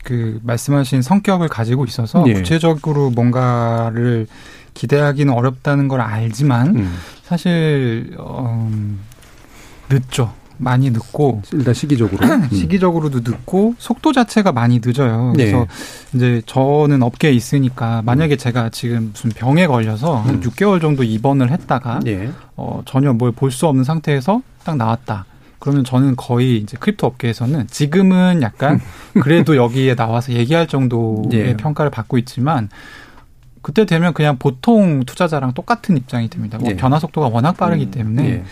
[0.04, 2.32] 그 말씀하신 성격을 가지고 있어서 네.
[2.34, 4.26] 구체적으로 뭔가를
[4.74, 6.94] 기대하기는 어렵다는 걸 알지만 음.
[7.24, 8.70] 사실 어,
[9.88, 10.32] 늦죠.
[10.61, 12.48] 많이 늦고 일단 시기적으로 음.
[12.52, 15.32] 시기적으로도 늦고 속도 자체가 많이 늦어요.
[15.36, 15.46] 네.
[15.50, 15.66] 그래서
[16.14, 20.40] 이제 저는 업계에 있으니까 만약에 제가 지금 무슨 병에 걸려서 한 음.
[20.40, 22.30] 6개월 정도 입원을 했다가 네.
[22.56, 25.24] 어, 전혀 뭘 볼 수 없는 상태에서 딱 나왔다.
[25.58, 28.80] 그러면 저는 거의 이제 crypto 업계에서는 지금은 약간
[29.20, 31.56] 그래도 여기에 나와서 얘기할 정도의 네.
[31.56, 32.70] 평가를 받고 있지만
[33.62, 36.58] 그때 되면 그냥 보통 투자자랑 똑같은 입장이 됩니다.
[36.58, 36.76] 뭐 네.
[36.76, 38.44] 변화 속도가 워낙 빠르기 음, 때문에 네.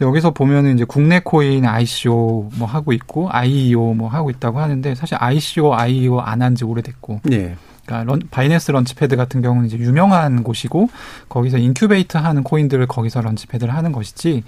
[0.00, 5.16] 여기서 보면은 이제 국내 코인 ICO 뭐 하고 있고 IEO 뭐 하고 있다고 하는데 사실
[5.20, 7.20] ICO, IEO 안 한 지 오래됐고.
[7.24, 7.54] 네.
[7.86, 10.88] 그러니까 런, 바이낸스 launchpad 같은 경우는 이제 유명한 곳이고
[11.28, 14.42] 거기서 incubate 하는 코인들을 거기서 launchpad를 하는 것이지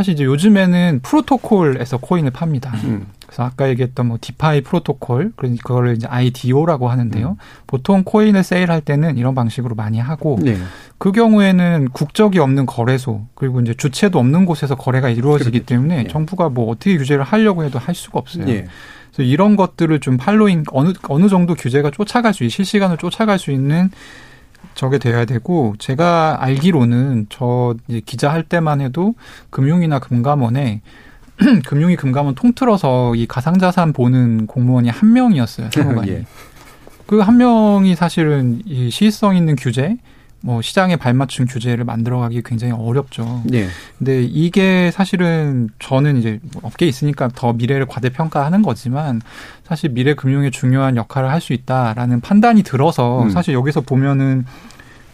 [0.00, 2.72] 사실 이제 요즘에는 프로토콜에서 코인을 팝니다.
[2.84, 3.06] 음.
[3.26, 7.28] 그래서 아까 얘기했던 뭐 DeFi 프로토콜, 그거를 이제 IDO라고 하는데요.
[7.28, 7.36] 음.
[7.66, 10.56] 보통 코인을 세일할 때는 이런 방식으로 많이 하고 네.
[10.96, 15.66] 그 경우에는 국적이 없는 거래소 그리고 이제 주체도 없는 곳에서 거래가 이루어지기 그렇겠죠.
[15.66, 16.08] 때문에 네.
[16.08, 18.46] 정부가 뭐 어떻게 규제를 하려고 해도 할 수가 없어요.
[18.46, 18.66] 네.
[19.12, 23.90] 그래서 이런 것들을 좀 팔로잉 어느 어느 정도 규제가 쫓아갈 수 실시간으로 쫓아갈 수 있는
[24.80, 27.74] 저게 돼야 되고 제가 알기로는 저
[28.06, 29.14] 기자 할 때만 해도
[29.50, 30.80] 금융이나 금감원에
[31.68, 35.68] 금융위 금감원 통틀어서 이 가상자산 보는 공무원이 한 명이었어요.
[36.08, 36.24] 예.
[37.04, 39.98] 그한 명이 사실은 이 시의성 있는 규제,
[40.40, 43.42] 뭐 시장에 발맞춘 규제를 만들어가기 굉장히 어렵죠.
[43.44, 43.66] 네.
[43.98, 49.20] 근데 이게 사실은 저는 이제 업계에 있으니까 더 미래를 과대평가하는 거지만
[49.66, 53.30] 사실 미래 금융의 중요한 역할을 할 수 있다라는 판단이 들어서 음.
[53.30, 54.44] 사실 여기서 보면은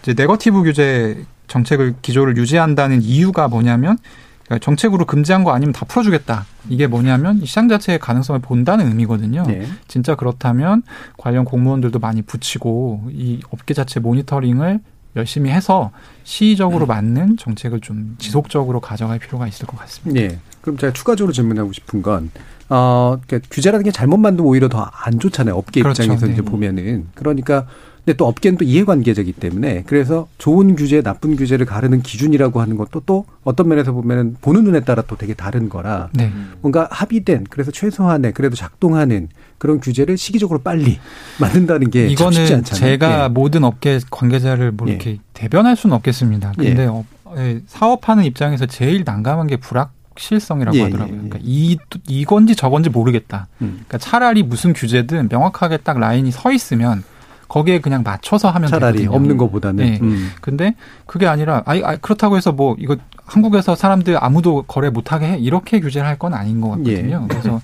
[0.07, 3.99] 이제 네거티브 규제 정책을 기조를 유지한다는 이유가 뭐냐면
[4.45, 6.47] 그러니까 정책으로 금지한 거 아니면 다 풀어주겠다.
[6.69, 9.43] 이게 뭐냐면 시장 자체의 가능성을 본다는 의미거든요.
[9.49, 9.67] 네.
[9.89, 10.85] 진짜 그렇다면
[11.19, 14.79] 관련 공무원들도 많이 붙이고 이 업계 자체 모니터링을
[15.17, 15.91] 열심히 해서
[16.23, 16.87] 시의적으로 네.
[16.87, 20.21] 맞는 정책을 좀 지속적으로 가져갈 필요가 있을 것 같습니다.
[20.21, 20.39] 네.
[20.61, 22.31] 그럼 제가 추가적으로 질문하고 싶은 건
[22.69, 25.57] 어, 그러니까 규제라는 게 잘못 만들면 오히려 더 안 좋잖아요.
[25.57, 26.03] 업계 그렇죠.
[26.05, 26.33] 입장에서 네.
[26.35, 27.07] 이제 보면은.
[27.15, 27.67] 그러니까
[28.07, 33.03] 근데 또 업계는 또 이해관계자이기 때문에 그래서 좋은 규제, 나쁜 규제를 가르는 기준이라고 하는 것도
[33.05, 36.33] 또 어떤 면에서 보면은 보는 눈에 따라 또 되게 다른 거라 네.
[36.61, 39.29] 뭔가 합의된 그래서 최소한의 그래도 작동하는
[39.59, 41.01] 그런 규제를 시기적으로 빨리
[41.41, 42.91] 만든다는 게 이거는 쉽지 않잖아요.
[42.93, 43.29] 제가 예.
[43.29, 45.19] 모든 업계 관계자를 뭐 이렇게 예.
[45.35, 46.53] 대변할 수는 없겠습니다.
[46.57, 46.87] 근데 예.
[46.87, 47.05] 어,
[47.37, 47.61] 예.
[47.67, 51.13] 사업하는 입장에서 제일 난감한 게 불확 실성이라고 예, 하더라고요.
[51.13, 51.29] 예, 예.
[51.29, 51.77] 그러니까 이
[52.07, 53.49] 이건지 저건지 모르겠다.
[53.63, 53.83] 음.
[53.89, 57.03] 그러니까 차라리 무슨 규제든 명확하게 딱 라인이 서 있으면
[57.49, 59.17] 거기에 그냥 맞춰서 하면 차라리 되거든요.
[59.17, 59.85] 없는 것보다는.
[59.85, 59.99] 네.
[60.03, 60.31] 음.
[60.41, 60.75] 근데
[61.07, 65.81] 그게 아니라 아이, 아 그렇다고 해서 뭐 이거 한국에서 사람들 아무도 거래 못하게 해 이렇게
[65.81, 67.23] 규제를 할 건 아닌 것 같거든요.
[67.25, 67.29] 예.
[67.29, 67.61] 그래서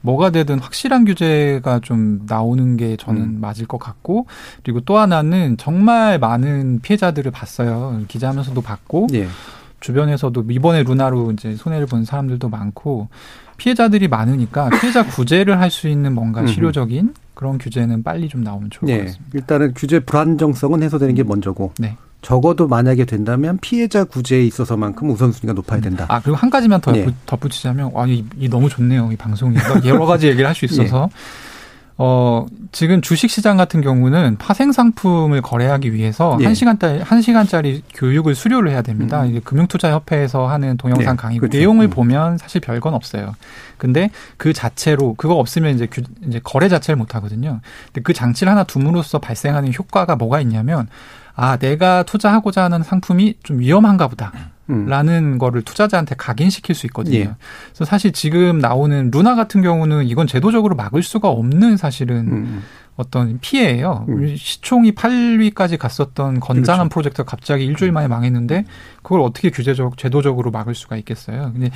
[0.00, 3.38] 뭐가 되든 확실한 규제가 좀 나오는 게 저는 음.
[3.40, 4.26] 맞을 것 같고
[4.62, 8.02] 그리고 또 하나는 정말 많은 피해자들을 봤어요.
[8.08, 9.26] 기자하면서도 봤고 예.
[9.80, 13.08] 주변에서도 이번에 루나로 이제 손해를 본 사람들도 많고
[13.56, 18.86] 피해자들이 많으니까 피해자 구제를 할 수 있는 뭔가 실효적인 그런 규제는 빨리 좀 나오면 좋을
[18.90, 18.98] 네.
[18.98, 19.30] 것 같습니다.
[19.34, 21.72] 일단은 규제 불안정성은 해소되는 게 먼저고.
[21.78, 21.96] 네.
[22.22, 26.06] 적어도 만약에 된다면 피해자 구제에 있어서만큼 우선순위가 높아야 된다.
[26.08, 27.06] 아 그리고 한 가지만 더 네.
[27.26, 31.16] 덧붙이자면 와, 이, 이 너무 좋네요 이 방송이 여러 가지 얘기를 할 수 있어서 네.
[31.98, 36.44] 어, 지금 주식 시장 같은 경우는 파생 상품을 거래하기 위해서 예.
[36.44, 39.22] 1시간짜리 1시간짜리 교육을 수료를 해야 됩니다.
[39.22, 39.30] 음.
[39.30, 41.22] 이게 금융투자 협회에서 하는 동영상 네.
[41.22, 41.56] 강의 그렇죠.
[41.56, 41.90] 내용을 음.
[41.90, 43.34] 보면 사실 별건 없어요.
[43.78, 47.60] 근데 그 자체로 그거 없으면 이제 규, 이제 거래 자체를 못 하거든요.
[47.86, 50.88] 근데 그 장치를 하나 둠으로써 발생하는 효과가 뭐가 있냐면
[51.34, 54.32] 아, 내가 투자하고자 하는 상품이 좀 위험한가 보다.
[54.70, 54.86] 음.
[54.86, 57.16] 라는 거를 투자자한테 각인시킬 수 있거든요.
[57.16, 57.30] 예.
[57.68, 62.62] 그래서 사실 지금 나오는 루나 같은 경우는 이건 제도적으로 막을 수가 없는 사실은 음.
[62.96, 64.06] 어떤 피해예요.
[64.08, 64.34] 음.
[64.36, 66.88] 시총이 8위까지 갔었던 건장한 그렇죠.
[66.88, 68.64] 프로젝트가 갑자기 일주일 만에 망했는데
[69.02, 71.52] 그걸 어떻게 규제적 제도적으로 막을 수가 있겠어요.
[71.52, 71.70] 근데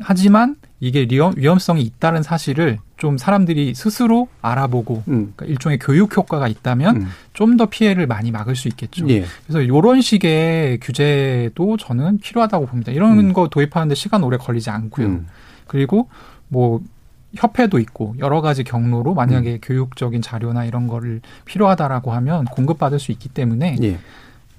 [0.00, 5.32] 하지만 이게 위험, 위험 성이 있다는 사실을 좀 사람들이 스스로 알아보고 음.
[5.34, 7.06] 그러니까 일종의 교육 효과가 있다면 음.
[7.32, 9.08] 좀더 피해를 많이 막을 수 있겠죠.
[9.08, 9.24] 예.
[9.46, 12.92] 그래서 이런 식의 규제도 저는 필요하다고 봅니다.
[12.92, 13.32] 이런 음.
[13.32, 15.06] 거 도입하는데 시간 오래 걸리지 않고요.
[15.06, 15.26] 음.
[15.66, 16.08] 그리고
[16.48, 16.80] 뭐
[17.34, 19.58] 협회도 있고 여러 가지 경로로 만약에 음.
[19.62, 23.98] 교육적인 자료나 이런 거를 필요하다라고 하면 공급받을 수 있기 때문에 예.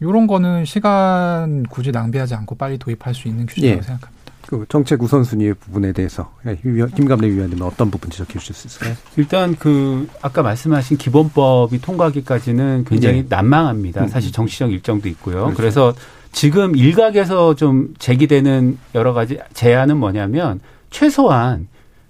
[0.01, 3.81] 이런 거는 시간 굳이 낭비하지 않고 빨리 도입할 수 있는 규제라고 예.
[3.81, 4.18] 생각합니다.
[4.49, 6.31] 그 정책 우선순위의 부분에 대해서
[6.95, 8.95] 김감래 위원님은 어떤 부분 지적해 주실 수 있을까요?
[9.15, 13.25] 일단 그 아까 말씀하신 기본법이 통과하기까지는 굉장히 네.
[13.29, 14.01] 난망합니다.
[14.01, 14.33] 음, 사실 음.
[14.33, 15.43] 정치적 일정도 있고요.
[15.43, 15.55] 그렇죠.
[15.55, 15.93] 그래서
[16.31, 21.67] 지금 일각에서 좀 제기되는 여러 가지 제안은 뭐냐면 최소한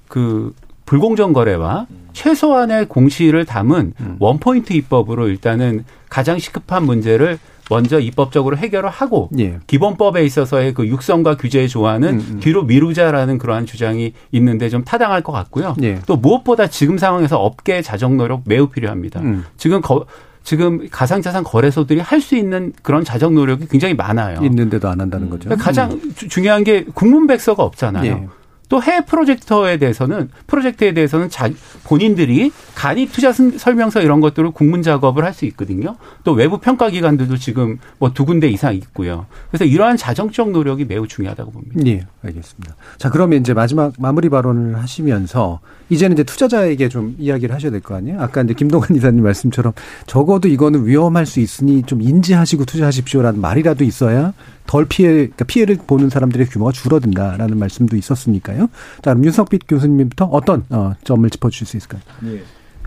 [0.08, 4.16] 그 불공정 거래와 최소한의 공시를 담은 음.
[4.20, 7.38] 원포인트 입법으로 일단은 가장 시급한 문제를
[7.70, 9.60] 먼저 입법적으로 해결을 하고 예.
[9.68, 12.40] 기본법에 있어서의 그 육성과 규제 조항은 음, 음.
[12.40, 15.76] 뒤로 미루자라는 그러한 주장이 있는데 좀 타당할 것 같고요.
[15.84, 16.00] 예.
[16.06, 19.22] 또 무엇보다 지금 상황에서 업계 자정 노력 매우 필요합니다.
[19.22, 19.46] 음.
[19.58, 20.06] 지금 거,
[20.44, 24.40] 지금 가상자산 거래소들이 할 수 있는 그런 자정 노력이 굉장히 많아요.
[24.44, 25.50] 있는데도 안 한다는 거죠.
[25.58, 26.14] 가장 음.
[26.16, 28.06] 중요한 게 국문백서가 없잖아요.
[28.12, 28.28] 예.
[28.70, 31.50] 또 해외 프로젝터에 대해서는 프로젝트에 대해서는 자,
[31.86, 35.96] 본인들이 간이 투자 설명서 이런 것들을 국문 작업을 할 수 있거든요.
[36.24, 39.26] 또 외부 평가 기관들도 지금 뭐 두 군데 이상 있고요.
[39.50, 41.76] 그래서 이러한 자정적 노력이 매우 중요하다고 봅니다.
[41.78, 42.76] 네, 알겠습니다.
[42.98, 45.60] 자, 그러면 이제 마지막 마무리 발언을 하시면서
[45.90, 48.22] 이제는 이제 투자자에게 좀 이야기를 하셔야 될 거 아니에요?
[48.22, 49.74] 아까 이제 김동관 이사님 말씀처럼
[50.06, 54.34] 적어도 이거는 위험할 수 있으니 좀 인지하시고 투자하십시오라는 말이라도 있어야
[54.70, 58.70] 덜 피해, 그러니까 피해를 보는 사람들의 규모가 줄어든다라는 말씀도 있었으니까요.
[59.02, 62.02] 자, 그럼 윤석빛 교수님부터 어떤 어, 점을 짚어주실 수 있을까요?
[62.26, 62.44] 예.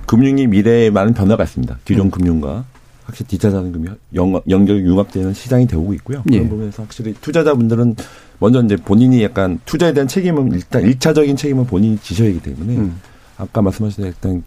[0.07, 1.79] 금융이 미래에 많은 변화가 있습니다.
[1.85, 2.11] 기존 음.
[2.13, 2.65] 금융과
[3.03, 6.23] 확실히 디자자금이 연결 융합되는 시장이 되고 있고요.
[6.23, 6.49] 그런 예.
[6.49, 7.97] 부분에서 확실히 투자자분들은
[8.39, 13.01] 먼저 이제 본인이 약간 투자에 대한 책임은 일단 일차적인 책임은 본인이 지셔야 하기 때문에 음.
[13.39, 14.45] 아까 말씀하신 일단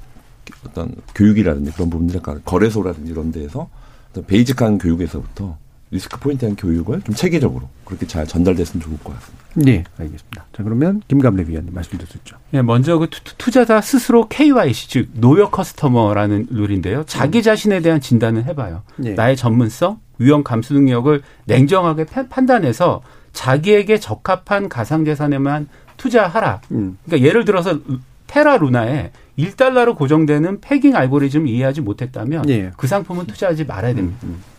[0.66, 3.68] 어떤 교육이라든지 그런 부분들 약간 거래소라든지 이런 데에서
[4.26, 5.58] basic한 교육에서부터
[5.96, 9.46] 리스크 포인트에 대한 교육을 좀 체계적으로 그렇게 잘 전달됐으면 좋을 것 같습니다.
[9.56, 10.46] 네, 알겠습니다.
[10.52, 12.38] 자, 그러면 김감래 위원님 말씀 주셨죠.
[12.52, 17.04] 네, 먼저 그 투자자 스스로 KYC 즉 Know Your Customer라는 룰인데요.
[17.06, 17.42] 자기 음.
[17.42, 18.84] 자신에 대한 진단을 해봐요.
[18.98, 19.14] 네.
[19.14, 25.68] 나의 전문성, 위험 감수 능력을 냉정하게 판단해서 자기에게 적합한 가상자산에만
[25.98, 26.62] 투자하라.
[26.72, 26.98] 음.
[27.06, 27.80] 그러니까 예를 들어서
[28.28, 32.72] 테라 루나에 1달러로 고정되는 패깅 알고리즘을 이해하지 못했다면 네.
[32.78, 34.20] 그 상품은 투자하지 말아야 됩니다.
[34.24, 34.55] 음, 음.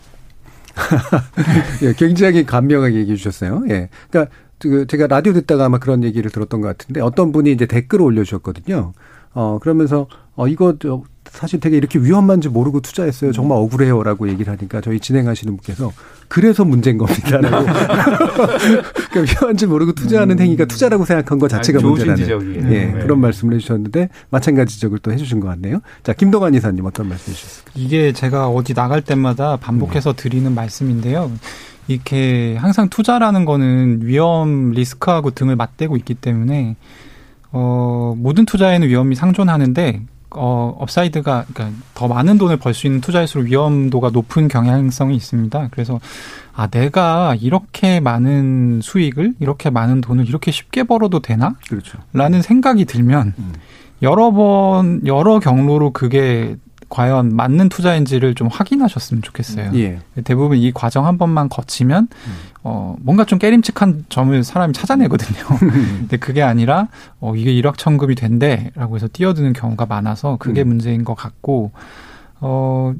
[1.83, 3.63] 예, 굉장히 감명하게 얘기해 주셨어요.
[3.69, 3.89] 예.
[4.09, 8.03] 그러니까 그 제가 라디오 듣다가 아마 그런 얘기를 들었던 것 같은데 어떤 분이 이제 댓글을
[8.05, 8.93] 올려주셨거든요.
[9.33, 11.03] 어, 그러면서 어, 이거 저
[11.37, 13.31] 사실 되게 이렇게 위험한지 모르고 투자했어요.
[13.31, 15.91] 정말 억울해요라고 얘기를 하니까 저희 진행하시는 분께서
[16.27, 17.65] 그래서 문제인 겁니다라고.
[19.11, 20.41] 그러니까 위험한지 모르고 투자하는 음.
[20.41, 22.91] 행위가 투자라고 생각한 것 자체가 문제라는 예, 네.
[22.91, 25.81] 그런 말씀을 해주셨는데 마찬가지 지적을 또 해주신 것 같네요.
[26.01, 27.71] 자 김동환 이사님 어떤 말씀 해주셨습니까?
[27.75, 31.31] 이게 제가 어디 나갈 때마다 반복해서 드리는 말씀인데요.
[31.87, 36.75] 이렇게 항상 투자라는 거는 위험 리스크하고 등을 맞대고 있기 때문에
[37.51, 40.01] 어, 모든 투자에는 위험이 상존하는데
[40.31, 45.69] 어, upside가 그러니까 더 많은 돈을 벌 수 있는 투자일수록 위험도가 높은 경향성이 있습니다.
[45.71, 45.99] 그래서
[46.53, 51.55] 아 내가 이렇게 많은 수익을 이렇게 많은 돈을 이렇게 쉽게 벌어도 되나?
[51.69, 51.97] 그렇죠.
[52.13, 53.53] 라는 생각이 들면 음.
[54.01, 56.55] 여러 번 여러 경로로 그게
[56.89, 59.71] 과연 맞는 투자인지를 좀 확인하셨으면 좋겠어요.
[59.75, 59.99] 예.
[60.23, 62.33] 대부분 이 과정 한 번만 거치면 음.
[62.63, 65.39] 어 뭔가 좀 깨림칙한 점을 사람이 찾아내거든요.
[65.59, 66.87] 근데 그게 아니라
[67.19, 70.69] 어 이게 일확천금이 된대라고 해서 뛰어드는 경우가 많아서 그게 음.
[70.69, 71.71] 문제인 것 같고
[72.39, 72.93] 어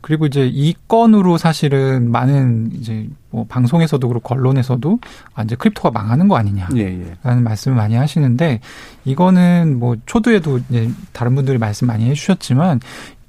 [0.00, 4.98] 그리고 이제 이 건으로 사실은 많은 이제 뭐 방송에서도 그렇고 언론에서도
[5.34, 7.34] 아 이제 크립토가 망하는 거 아니냐라는 예, 예.
[7.40, 8.60] 말씀을 많이 하시는데
[9.04, 12.80] 이거는 뭐 초두에도 이제 다른 분들이 말씀 많이 해주셨지만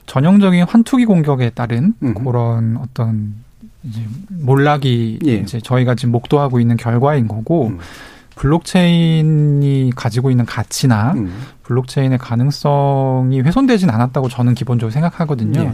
[0.10, 2.16] 전형적인 환투기 공격에 따른 음.
[2.16, 3.36] 그런 어떤
[3.84, 5.36] 이제 몰락이 예.
[5.36, 7.78] 이제 저희가 지금 목도하고 있는 결과인 거고 음.
[8.36, 11.32] 블록체인이 가지고 있는 가치나 음.
[11.62, 15.62] 블록체인의 가능성이 훼손되진 않았다고 저는 기본적으로 생각하거든요.
[15.62, 15.74] 예.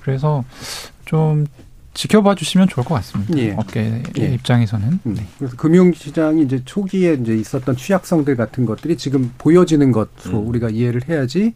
[0.00, 0.44] 그래서
[1.04, 1.44] 좀
[1.92, 3.36] 지켜봐 주시면 좋을 것 같습니다.
[3.36, 3.52] 예.
[3.52, 4.34] 업계 예.
[4.34, 5.00] 입장에서는.
[5.04, 5.14] 음.
[5.14, 5.26] 네.
[5.38, 10.48] 그래서 금융시장이 이제 초기에 이제 있었던 취약성들 같은 것들이 지금 보여지는 것으로 음.
[10.48, 11.52] 우리가 이해를 해야지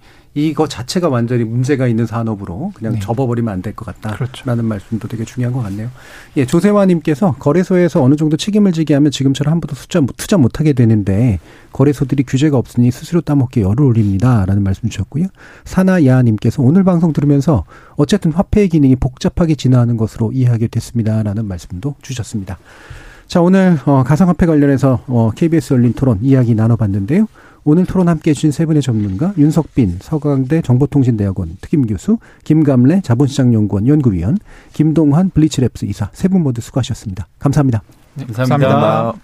[0.47, 3.01] 이거 자체가 완전히 문제가 있는 산업으로 그냥 네.
[3.01, 4.63] 접어버리면 안 될 것 같다라는 그렇죠.
[4.63, 5.91] 말씀도 되게 중요한 것 같네요.
[6.37, 11.41] 예, 조세화님께서 거래소에서 어느 정도 책임을 지게 하면 지금처럼 한 번도 투자, 투자 못하게 되는데
[11.73, 15.27] 거래소들이 규제가 없으니 스스로 따먹기 열을 올립니다라는 말씀 주셨고요.
[15.65, 17.65] 사나야님께서 오늘 방송 들으면서
[17.97, 22.59] 어쨌든 화폐의 기능이 복잡하게 진화하는 것으로 이해하게 됐습니다라는 말씀도 주셨습니다.
[23.27, 27.27] 자, 오늘 어, 가상화폐 관련해서 어, KBS 열린 토론 이야기 나눠봤는데요.
[27.71, 34.39] 오늘 토론 함께해 주신 세 분의 전문가 윤석빈 서강대 정보통신대학원 특임교수 김감래 자본시장연구원 연구위원
[34.73, 37.27] 김동환 블리츠랩스 이사 세 분 모두 수고하셨습니다.
[37.39, 37.83] 감사합니다.
[38.15, 38.69] 네, 감사합니다.
[38.73, 39.21] 감사합니다.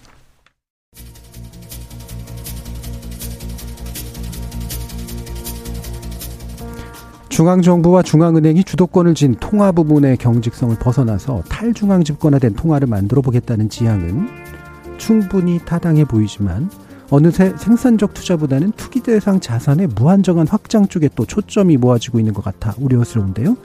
[7.30, 14.28] 중앙정부와 중앙은행이 주도권을 쥔 통화 부분의 경직성을 벗어나서 탈중앙 집권화된 통화를 만들어 보겠다는 지향은
[14.98, 16.68] 충분히 타당해 보이지만
[17.10, 22.74] 어느새 생산적 투자보다는 투기 대상 자산의 무한정한 확장 쪽에 또 초점이 모아지고 있는 것 같아
[22.78, 23.56] 우려스러운데요.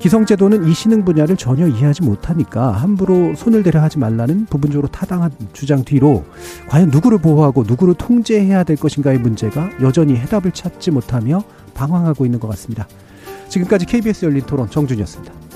[0.00, 5.84] 기성제도는 이 신흥 분야를 전혀 이해하지 못하니까 함부로 손을 대려 하지 말라는 부분적으로 타당한 주장
[5.84, 6.24] 뒤로
[6.68, 11.42] 과연 누구를 보호하고 누구를 통제해야 될 것인가의 문제가 여전히 해답을 찾지 못하며
[11.74, 12.88] 방황하고 있는 것 같습니다.
[13.48, 15.49] 지금까지 KBS 열린 토론 정준이었습니다.